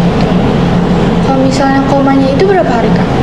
Kalau 1.24 1.40
misalnya 1.44 1.80
komanya 1.88 2.28
itu 2.34 2.44
berapa 2.44 2.72
hari 2.72 2.90
kak 2.92 3.17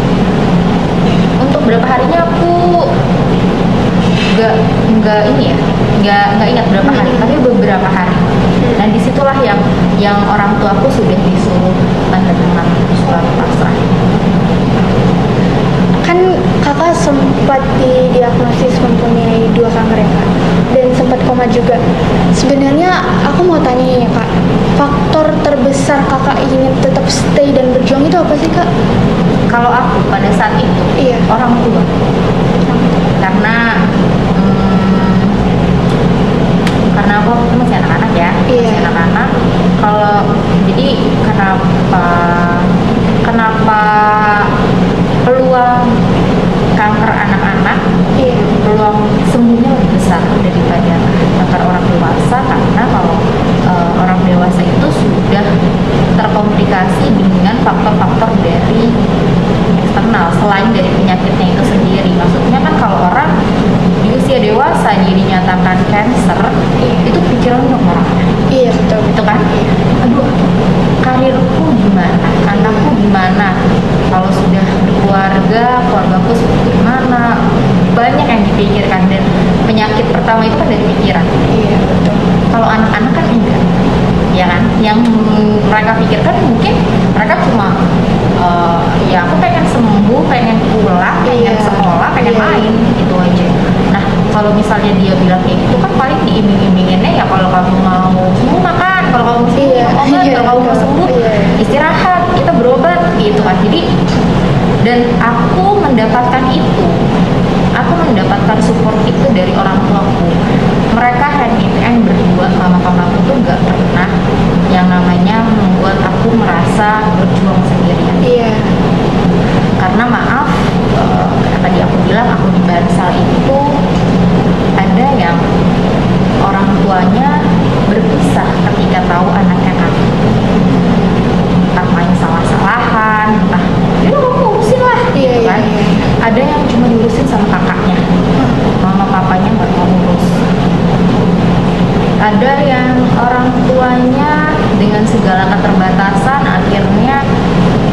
ada 142.36 142.60
yang 142.68 143.00
orang 143.16 143.48
tuanya 143.64 144.52
dengan 144.76 145.08
segala 145.08 145.48
keterbatasan 145.56 146.44
akhirnya 146.44 147.24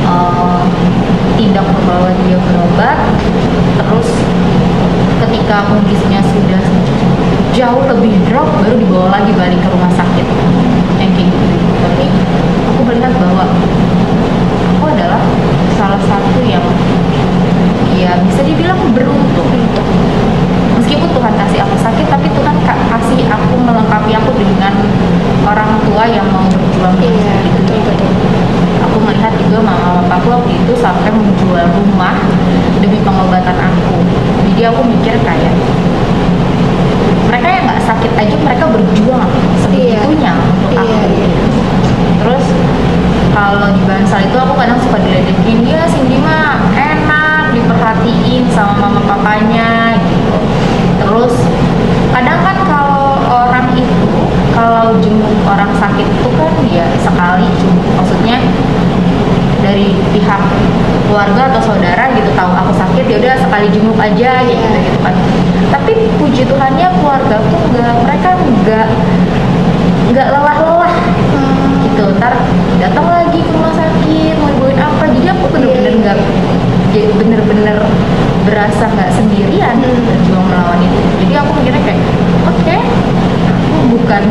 eh, 0.03 0.63
tidak 1.39 1.63
membawa 1.63 2.11
dia 2.27 2.43
berobat. 2.43 2.99
Terus 3.79 4.11
ketika 5.23 5.63
kondisinya 5.71 6.19
sudah 6.27 6.63
jauh 7.55 7.87
lebih 7.87 8.19
drop 8.27 8.51
baru 8.67 8.83
dibawa 8.83 9.23
lagi 9.23 9.31
balik 9.31 9.63
ke 9.63 9.69
rumah 9.71 9.95
sakit. 9.95 10.27
Yang 10.99 11.11
kayak 11.15 11.29
gitu. 11.31 11.57
Tapi 11.79 12.07
aku 12.67 12.81
melihat 12.91 13.15
bahwa 13.23 13.47
aku 14.75 14.85
adalah 14.91 15.23
salah 15.79 16.03
satu 16.03 16.43
yang 16.43 16.67
ya 17.95 18.19
bisa 18.27 18.43
dibilang 18.43 18.91
beruntung 18.91 19.47
meskipun 20.83 21.15
Tuhan 21.15 21.33
kasih 21.39 21.63
aku 21.63 21.79
sakit 21.79 22.07
tapi 22.11 22.27
Tuhan 22.35 22.57
ka- 22.67 22.83
kasih 22.91 23.23
aku 23.31 23.55
melengkapi 23.55 24.11
aku 24.19 24.35
dengan 24.35 24.75
orang 25.47 25.79
tua 25.87 26.11
yang 26.11 26.27
mau 26.35 26.43
berjuang. 26.51 26.99
Iya 26.99 27.35
gitu. 27.47 27.79
betul 27.79 27.79
betul. 27.87 28.11
Aku 28.91 28.99
melihat 28.99 29.31
juga 29.39 29.63
mama 29.63 30.03
papaku 30.03 30.43
waktu 30.43 30.53
itu 30.59 30.75
sampai 30.83 31.15
menjual 31.15 31.71
rumah 31.79 32.19
demi 32.83 32.99
pengobatan 32.99 33.55
aku. 33.55 34.03
Jadi 34.51 34.63
aku 34.67 34.83
mikir 34.83 35.15
kayak 35.23 35.55
mereka 37.31 37.47
yang 37.47 37.65
nggak 37.71 37.83
sakit 37.87 38.13
aja 38.19 38.35
mereka 38.43 38.65
berjuang 38.67 39.31
sebegitunya 39.63 40.35
untuk 40.35 40.75
aku. 40.75 40.83
Iya, 40.83 41.01
iya. 41.07 41.29
terus 42.27 42.45
kalau 43.33 43.73
di 43.73 43.83
Bansal 43.89 44.21
itu 44.27 44.37
aku 44.37 44.53
kadang 44.59 44.77
suka 44.83 44.99
diledekin 45.01 45.65
dia 45.65 45.87
Cindy 45.89 46.21
mah 46.21 46.61
enak 46.77 47.57
diperhatiin 47.57 48.45
sama 48.53 48.77
mama 48.77 49.01
papanya 49.09 49.97
gitu 49.97 50.37
terus 51.13 51.37
kadang 52.09 52.41
kan 52.41 52.57
kalau 52.65 53.21
orang 53.29 53.69
itu 53.77 54.09
kalau 54.57 54.97
jenguk 55.05 55.37
orang 55.45 55.69
sakit 55.77 56.09
itu 56.09 56.29
kan 56.41 56.53
ya 56.73 56.89
sekali 57.05 57.45
jenguk 57.61 57.89
maksudnya 58.01 58.41
keluarga 61.13 61.53
atau 61.53 61.61
saudara 61.61 62.09
gitu 62.17 62.33
tahu 62.33 62.51
aku 62.57 62.73
sakit 62.73 63.05
ya 63.05 63.17
udah 63.21 63.37
sekali 63.37 63.69
jenguk 63.69 64.01
aja 64.01 64.41
Iya. 64.41 64.49
gitu 64.49 64.77
gitu 64.89 64.99
kan 65.05 65.13
tapi 65.69 65.93
puji 66.17 66.49
Tuhannya 66.49 66.89
keluarga 66.97 67.37
aku 67.37 67.57
nggak 67.69 67.93
mereka 68.01 68.29
nggak 68.41 68.89
nggak 70.17 70.29
lelah-lelah 70.33 70.95
Hmm. 71.37 71.85
gitu 71.85 72.17
ntar 72.17 72.33
datang 72.81 73.07
lagi 73.13 73.45
ke 73.45 73.51
rumah 73.53 73.77
sakit 73.77 74.35
mau 74.41 74.49
ibuin 74.57 74.81
apa 74.81 75.05
jadi 75.13 75.29
aku 75.37 75.45
bener-bener 75.53 75.93
Iya. 75.93 76.01
nggak 76.01 76.19
jadi 76.97 77.13
bener-bener 77.17 77.77
berasa 78.49 78.85
nggak 78.89 79.11
sendirian 79.13 79.77
Hmm. 79.85 80.03
berjuang 80.09 80.45
melawan 80.49 80.81
itu 80.81 81.01
jadi 81.29 81.35
aku 81.45 81.53
mikirnya 81.73 81.81
kayak 81.89 82.05
oke 82.45 82.77
aku 83.49 83.77
bukan 83.97 84.23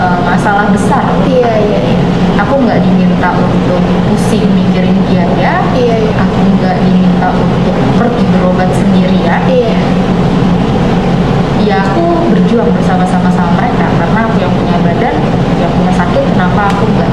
uh, 0.00 0.18
masalah 0.24 0.66
besar 0.72 1.04
Iya 1.28 1.52
iya 1.68 1.80
iya. 1.84 1.98
aku 2.40 2.64
nggak 2.64 2.80
diminta 2.80 3.28
untuk 3.36 3.82
pusing 4.08 4.48
mikirin 4.56 4.96
biaya 5.04 5.60
Iya 5.76 5.96
iya. 6.00 6.12
aku 6.16 6.38
nggak 6.56 6.76
diminta 6.80 7.28
untuk 7.36 7.76
pergi 8.00 8.24
berobat 8.32 8.70
sendirian 8.72 9.42
Iya. 9.48 9.76
ya 11.62 11.76
aku 11.92 12.04
berjuang 12.32 12.72
bersama-sama 12.72 13.28
sama 13.30 13.52
mereka 13.60 13.86
karena 14.00 14.20
aku 14.26 14.36
yang 14.40 14.52
punya 14.56 14.76
badan 14.82 15.14
yang 15.60 15.72
punya 15.76 15.92
sakit 15.94 16.22
kenapa 16.34 16.72
aku 16.72 16.84
nggak 16.96 17.10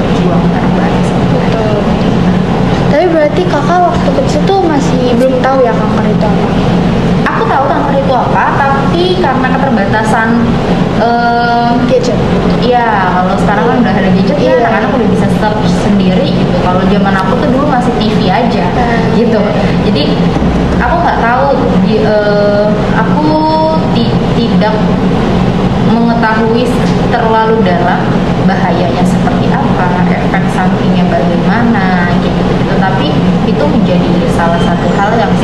berjuang 0.00 0.42
bareng-bareng 0.50 1.04
Betul. 1.36 2.25
Tapi 2.96 3.12
berarti 3.12 3.44
kakak 3.44 3.92
waktu 3.92 4.08
kecil 4.08 4.40
tuh 4.48 4.64
masih 4.64 5.12
belum 5.20 5.36
tahu 5.44 5.60
ya 5.60 5.68
kanker 5.68 6.08
itu 6.08 6.24
apa? 6.24 6.48
aku 7.28 7.42
tahu 7.44 7.64
kanker 7.68 7.94
itu 8.00 8.14
apa 8.16 8.44
tapi 8.56 9.20
karena 9.20 9.46
keterbatasan 9.52 10.28
eh, 10.96 11.70
Gadget. 11.92 12.16
ya 12.64 13.12
kalau 13.12 13.36
sekarang 13.36 13.64
kan 13.68 13.76
udah 13.84 13.92
ada 14.00 14.10
gadget 14.16 14.38
ya 14.40 14.48
Iya. 14.48 14.64
anak-anak 14.64 14.90
udah 14.96 15.08
bisa 15.12 15.26
search 15.36 15.68
sendiri 15.84 16.24
gitu 16.24 16.56
kalau 16.64 16.80
zaman 16.88 17.12
aku 17.12 17.36
tuh 17.36 17.48
dulu 17.52 17.68
masih 17.68 17.92
TV 18.00 18.32
aja 18.32 18.64
Ah, 18.64 19.04
gitu 19.12 19.44
iya. 19.44 19.52
jadi 19.84 20.02
aku 20.80 20.94
nggak 20.96 21.20
tahu 21.20 21.46
di, 21.84 22.00
eh, 22.00 22.64
aku 22.96 23.28
ti- 23.92 24.16
tidak 24.40 24.72
mengetahui 25.86 26.64
terlalu 27.12 27.60
dalam 27.60 28.00
bahayanya 28.46 29.04
seperti 29.04 29.52
apa 29.52 29.86
efek 30.06 30.44
sampingnya 30.54 31.04
bagaimana 31.06 32.10
gitu 32.22 32.40
gitu 32.46 32.74
tapi 32.78 33.10
itu 33.46 33.64
menjadi 33.66 34.06
salah 34.36 34.60
satu 34.60 34.86
hal 35.00 35.10
yang 35.16 35.35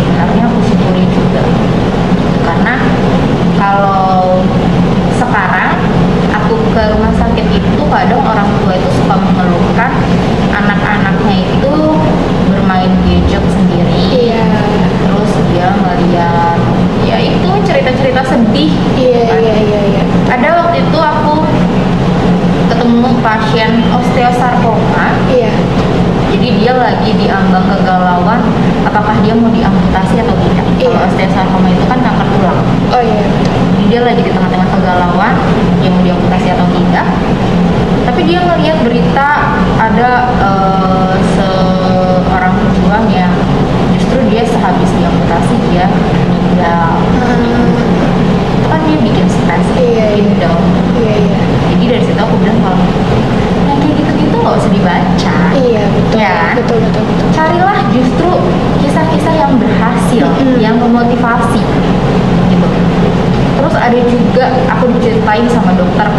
para 65.90 66.12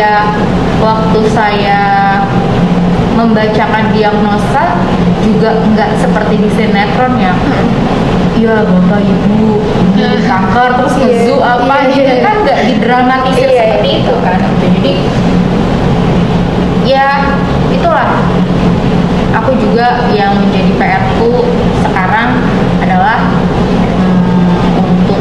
saya 0.00 0.32
waktu 0.80 1.20
saya 1.28 1.80
membacakan 3.12 3.92
diagnosa 3.92 4.80
juga 5.20 5.52
nggak 5.60 5.92
seperti 6.00 6.40
di 6.40 6.48
sinetron 6.56 7.20
ya. 7.20 7.36
Iya 8.32 8.64
bapak 8.64 9.04
ibu 9.04 9.60
ini 9.92 10.24
kanker 10.24 10.80
terus 10.80 10.94
Iya, 10.96 11.04
ngezu 11.04 11.36
apa? 11.36 11.74
Iya, 11.84 11.92
gitu 11.92 12.12
iya. 12.16 12.24
kan 12.24 12.34
nggak 12.40 12.60
didramatisir 12.64 13.44
Iya, 13.44 13.60
seperti 13.60 13.88
iya. 13.92 13.98
itu 14.00 14.14
kan 14.24 14.38
jadi 14.56 14.92
ya 16.88 17.06
itulah. 17.68 18.08
Aku 19.36 19.52
juga 19.60 20.08
yang 20.16 20.32
menjadi 20.40 20.80
PR 20.80 21.04
ku 21.20 21.44
sekarang 21.84 22.40
adalah 22.80 23.20
hmm, 24.00 24.80
untuk 24.80 25.20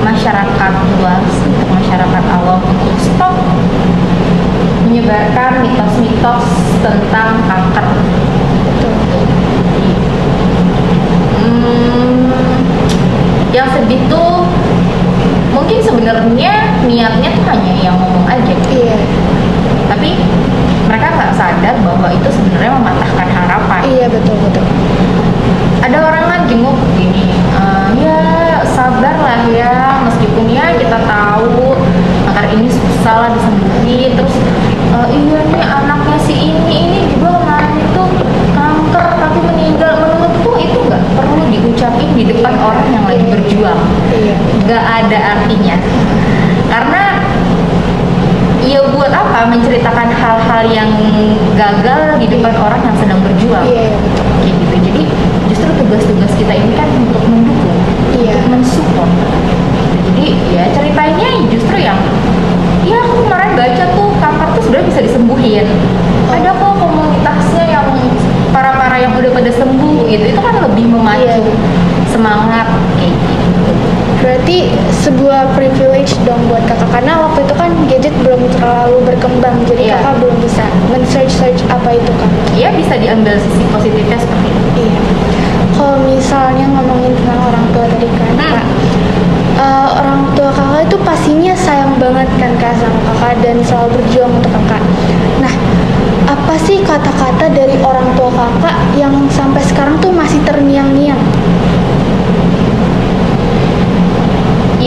masyarakat 0.00 0.72
luas 0.96 1.28
untuk 1.44 1.68
masyarakat 1.68 2.24
awam 2.32 2.64
untuk 2.64 2.96
stop 2.96 3.36
menyebarkan 4.82 5.60
mitos-mitos 5.60 6.44
tentang 6.80 7.44
kanker 7.44 7.86
Jadi, 9.60 9.90
hmm, 11.38 12.32
yang 13.52 13.68
sedih 13.68 14.00
tuh 14.08 14.48
mungkin 15.52 15.78
sebenarnya 15.78 16.54
niatnya 16.82 17.30
tuh 17.36 17.44
hanya 17.46 17.72
yang 17.78 17.94
ngomong 17.94 18.24
aja 18.26 18.54
Iya. 18.66 18.96
tapi 19.86 20.16
mereka 20.88 21.12
nggak 21.12 21.32
sadar 21.36 21.74
bahwa 21.84 22.08
itu 22.08 22.28
sebenarnya 22.32 22.72
mematahkan 22.80 23.28
harapan 23.28 23.80
Iya 23.84 24.06
betul 24.08 24.36
betul. 24.40 24.64
ada 25.78 25.98
orang 26.00 26.24
kan 26.26 26.40
jenguk 26.48 26.76
gini 26.96 27.28
"Eh, 27.52 27.88
ya 28.00 28.20
sabar 28.64 29.14
lah 29.16 29.40
ya 29.52 30.00
meskipun 30.00 30.48
ya 30.48 30.72
kita 30.74 30.96
tahu 30.98 31.76
kanker 32.24 32.46
ini 32.52 32.68
susah 32.68 33.14
lah 33.18 33.30
disembuhin 33.32 34.10
terus 34.12 34.34
"Eh, 34.88 35.06
iya 35.14 35.38
nih 35.44 35.62
anaknya 35.62 36.18
si 36.18 36.34
ini 36.36 36.76
ini 36.84 36.98
juga 37.12 37.36
kemarin 37.36 37.72
itu 37.78 38.02
kanker 38.52 39.06
tapi 39.14 39.38
meninggal 39.44 39.92
menurutku 39.98 40.50
itu 40.56 40.78
nggak 40.84 41.02
perlu 41.14 41.42
diucapin 41.46 42.08
di 42.12 42.24
depan 42.26 42.54
orang 42.58 42.86
yang 42.88 43.04
lagi 43.04 43.24
berjuang 43.24 43.80
Iya. 44.10 44.36
nggak 44.64 44.84
ada 44.84 45.18
artinya 45.36 45.76
karena 46.66 47.02
ya 48.60 48.84
buat 48.92 49.08
apa 49.08 49.48
menceritakan 49.48 50.12
hal-hal 50.12 50.62
yang 50.68 50.90
gagal 51.56 52.20
di 52.20 52.26
depan 52.28 52.52
orang 52.52 52.82
yang 52.84 52.96
sedang 53.00 53.20
berjuang 53.24 53.64
Iya 53.64 53.82
iya, 53.88 53.96
betul. 53.96 54.24
kayak 54.44 54.56
gitu 54.60 54.76
jadi 54.84 55.02
justru 55.48 55.70
tugas-tugas 55.74 56.32
kita 56.36 56.52
ini 56.52 56.76
kan 56.76 56.88
untuk 56.92 57.22
mendukung 57.24 57.78
Iya. 58.12 58.36
untuk 58.36 58.50
mensupport 58.52 59.10
jadi 60.04 60.26
ya 60.52 60.64
ceritainnya 60.68 61.28
justru 61.48 61.76
yang 61.80 61.96
ya 62.84 63.00
aku 63.00 63.24
kemarin 63.24 63.52
baca 63.56 63.84
tuh 63.88 64.08
kanker 64.18 64.48
tuh 64.52 64.62
sebenarnya 64.62 64.88
bisa 64.90 65.00
disembuhin 65.02 65.66
ada 66.28 66.50
kok 66.52 66.72
komunitasnya 66.76 67.64
yang 67.64 67.86
para-para 68.50 68.96
yang 68.98 69.16
udah 69.16 69.32
pada 69.32 69.48
sembuh 69.48 70.04
gitu 70.04 70.24
itu 70.28 70.40
kan 70.40 70.54
lebih 70.60 70.84
memacu 70.92 71.24
Iya. 71.24 71.40
semangat 72.06 72.68
kayak 73.00 73.16
gitu 73.16 73.72
Sebuah 74.98 75.54
privilege 75.54 76.18
dong 76.26 76.40
buat 76.50 76.64
kakak 76.66 76.90
karena 76.90 77.14
waktu 77.22 77.46
itu 77.46 77.54
kan 77.54 77.70
gadget 77.86 78.14
belum 78.26 78.42
terlalu 78.58 78.98
berkembang 79.06 79.56
jadi 79.64 79.82
Iya. 79.88 79.96
kakak 80.02 80.14
belum 80.20 80.36
bisa 80.42 80.64
men-search 80.90 81.32
search 81.32 81.60
apa 81.70 81.94
itu 81.94 82.10
kan. 82.18 82.28
ya 82.52 82.68
bisa 82.74 82.88
bisa 82.88 83.04
diambil 83.04 83.36
sisi 83.36 83.64
positifnya 83.68 84.16
seperti 84.16 84.48
itu 84.48 84.88
Iya. 84.88 85.00
Kalau 85.76 85.98
misalnya 86.02 86.66
ngomongin 86.72 87.12
tentang 87.14 87.40
orang 87.44 87.64
tua 87.70 87.84
tadi 87.86 88.08
kan, 88.08 88.32
Hmm. 88.34 88.50
Kak. 88.50 88.66
eh, 89.58 89.88
orang 89.94 90.20
tua 90.32 90.50
kakak 90.50 90.80
itu 90.88 90.96
pastinya 91.04 91.54
sayang 91.54 91.92
banget 92.00 92.28
kan 92.40 92.52
kak 92.56 92.74
sama 92.80 92.98
kakak 93.12 93.34
dan 93.44 93.56
selalu 93.60 94.00
berjuang 94.00 94.32
untuk 94.32 94.50
kakak. 94.50 94.82
Nah, 95.38 95.54
apa 96.26 96.54
sih 96.58 96.80
kata-kata 96.80 97.46
dari 97.52 97.76
orang 97.84 98.08
tua 98.16 98.30
kakak 98.32 98.76
yang 98.96 99.12
sampai 99.28 99.62
sekarang 99.62 100.00
tuh 100.00 100.10
masih 100.10 100.40
terngiang-ngiang? 100.42 101.20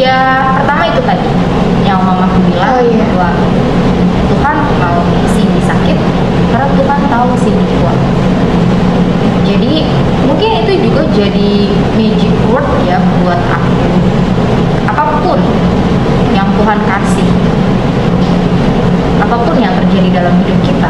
Ya 0.01 0.17
pertama 0.57 0.83
itu 0.89 1.01
tadi 1.05 1.29
yang 1.85 2.01
mamaku 2.01 2.37
bilang 2.49 2.73
Oh, 2.73 2.81
iya. 2.81 3.05
bahwa 3.13 3.29
Tuhan 4.33 4.57
mau 4.81 4.97
Cindy 5.37 5.61
sakit 5.61 5.97
karena 6.49 6.67
Tuhan 6.73 7.01
tahu 7.05 7.29
Cindy 7.37 7.65
kuat. 7.77 7.99
Jadi 9.45 9.85
mungkin 10.25 10.49
itu 10.65 10.73
juga 10.89 11.01
jadi 11.13 11.51
magic 11.93 12.33
word 12.49 12.65
ya 12.89 12.97
buat 13.21 13.37
aku. 13.37 13.85
Apa 14.89 15.03
pun 15.21 15.39
yang 16.33 16.49
Tuhan 16.57 16.79
kasih 16.89 17.29
apa 19.21 19.37
pun 19.37 19.53
yang 19.61 19.71
terjadi 19.77 20.09
dalam 20.17 20.33
hidup 20.41 20.59
kita 20.65 20.89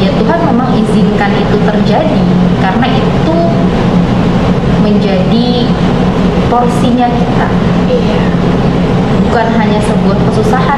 ya 0.00 0.10
Tuhan 0.16 0.38
memang 0.48 0.72
izinkan 0.80 1.30
itu 1.36 1.56
terjadi. 1.60 2.22
Karena 2.64 2.86
itu 2.88 3.36
menjadi 4.84 5.64
porsinya 6.52 7.08
kita 7.08 7.48
Iya. 7.88 8.22
bukan 9.24 9.46
hanya 9.56 9.80
sebuah 9.80 10.18
kesusahan 10.30 10.73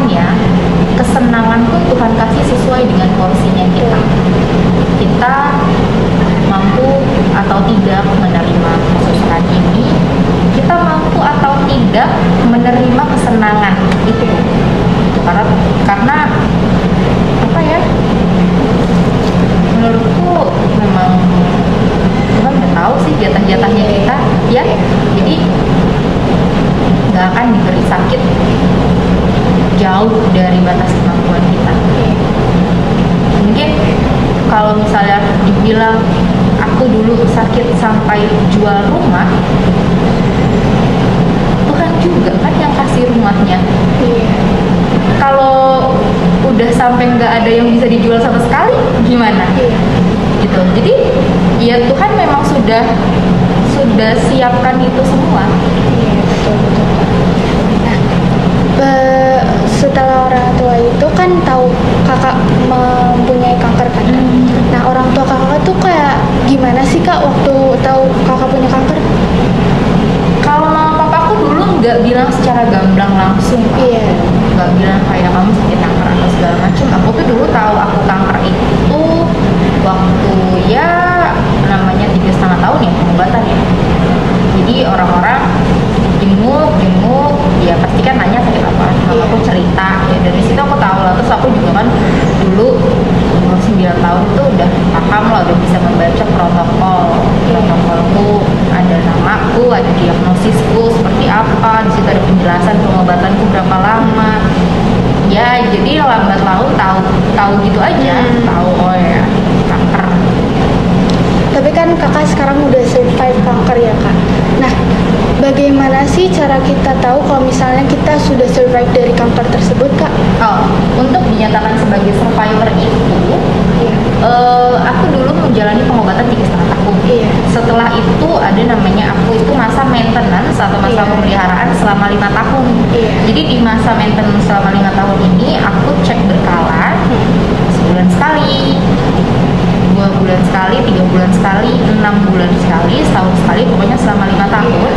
sekali 140.56 140.80
tiga 140.88 141.04
bulan 141.12 141.28
sekali 141.36 141.68
enam 141.84 142.16
bulan 142.32 142.48
sekali 142.64 143.04
setahun 143.04 143.36
sekali 143.44 143.68
pokoknya 143.68 143.92
selama 144.00 144.24
lima 144.24 144.48
tahun. 144.48 144.92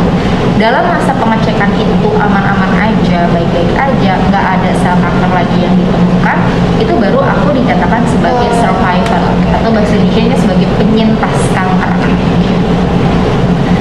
Dalam 0.56 0.88
masa 0.88 1.12
pengecekan 1.20 1.68
itu 1.76 2.08
aman-aman 2.16 2.72
aja 2.80 3.28
baik-baik 3.28 3.68
aja 3.76 4.12
nggak 4.32 4.44
ada 4.56 4.70
sel 4.80 4.96
kanker 4.96 5.28
lagi 5.28 5.60
yang 5.60 5.76
ditemukan 5.76 6.38
itu 6.80 6.92
baru 6.96 7.20
aku 7.20 7.52
dinyatakan 7.52 8.00
sebagai 8.08 8.48
survivor 8.56 9.20
atau 9.52 9.68
bahasa 9.68 10.00
Indonesia 10.00 10.36
sebagai 10.40 10.68
penyintas 10.80 11.36
kanker. 11.52 11.92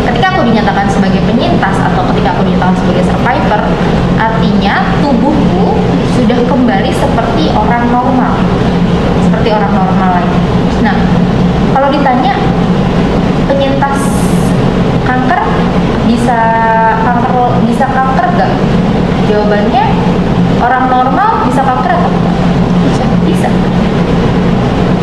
Ketika 0.04 0.36
aku 0.36 0.42
dinyatakan 0.52 0.84
sebagai 0.92 1.24
penyintas 1.32 1.80
atau 1.80 2.04
ketika 2.12 2.36
aku 2.36 2.44
dinyatakan 2.44 2.76
sebagai 2.76 3.08
survivor 3.08 3.62
artinya 4.20 4.84
tubuhku 5.00 5.80
sudah 6.20 6.44
kembali 6.44 6.92
seperti 6.92 7.56
orang 7.56 7.88
normal. 7.88 8.36
Seperti 9.24 9.48
orang 9.56 9.72
normal 9.72 10.20
lagi. 10.20 10.40
Nah 10.84 11.00
kalau 11.74 11.88
ditanya 11.94 12.34
penyintas 13.50 13.98
kanker 15.06 15.42
bisa 16.06 16.40
kanker 17.06 17.50
bisa 17.66 17.86
kanker 17.90 18.26
gak 18.38 18.52
jawabannya 19.30 19.86
orang 20.60 20.86
normal 20.90 21.30
bisa 21.46 21.62
kanker 21.62 21.92
atau 21.94 22.10
enggak? 22.10 22.36
bisa. 22.86 23.06
Bisa. 23.26 23.50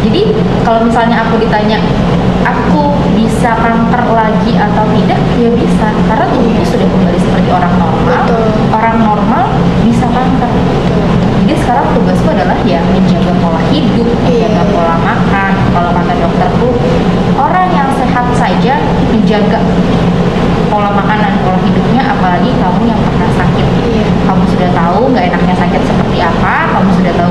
Jadi 0.06 0.22
kalau 0.62 0.86
misalnya 0.86 1.26
aku 1.26 1.38
ditanya 1.42 1.78
aku 2.46 2.94
bisa 3.18 3.54
kanker 3.58 4.02
lagi 4.14 4.54
atau 4.54 4.84
tidak? 4.94 5.18
Ya 5.38 5.50
bisa 5.50 5.88
karena 6.06 6.26
tubuhku 6.30 6.62
sudah 6.62 6.86
kembali 6.86 7.18
seperti 7.18 7.48
orang 7.50 7.74
normal. 7.78 8.22
Betul. 8.26 8.44
orang 8.70 8.96
normal 9.02 9.44
bisa 9.82 10.06
kanker. 10.10 10.50
Jadi 10.50 11.15
sekarang 11.62 11.86
tugasku 11.94 12.28
adalah 12.30 12.58
ya 12.62 12.80
menjaga 12.92 13.32
pola 13.38 13.60
hidup 13.70 14.08
menjaga 14.24 14.62
Iya. 14.62 14.72
pola 14.72 14.94
makan 15.00 15.52
kalau 15.72 15.90
kata 15.92 16.12
dokterku 16.18 16.68
orang 17.36 17.68
yang 17.72 17.88
sehat 17.94 18.26
saja 18.34 18.74
menjaga 19.12 19.60
pola 20.66 20.90
makanan 20.92 21.32
pola 21.40 21.58
hidupnya 21.62 22.02
apalagi 22.04 22.50
kamu 22.58 22.80
yang 22.86 23.00
pernah 23.00 23.30
sakit 23.34 23.66
Iya. 23.86 24.06
kamu 24.26 24.42
sudah 24.50 24.68
tahu 24.74 25.00
nggak 25.14 25.24
enaknya 25.32 25.54
sakit 25.56 25.82
seperti 25.84 26.18
apa 26.20 26.54
kamu 26.74 26.90
sudah 26.96 27.12
tahu 27.16 27.25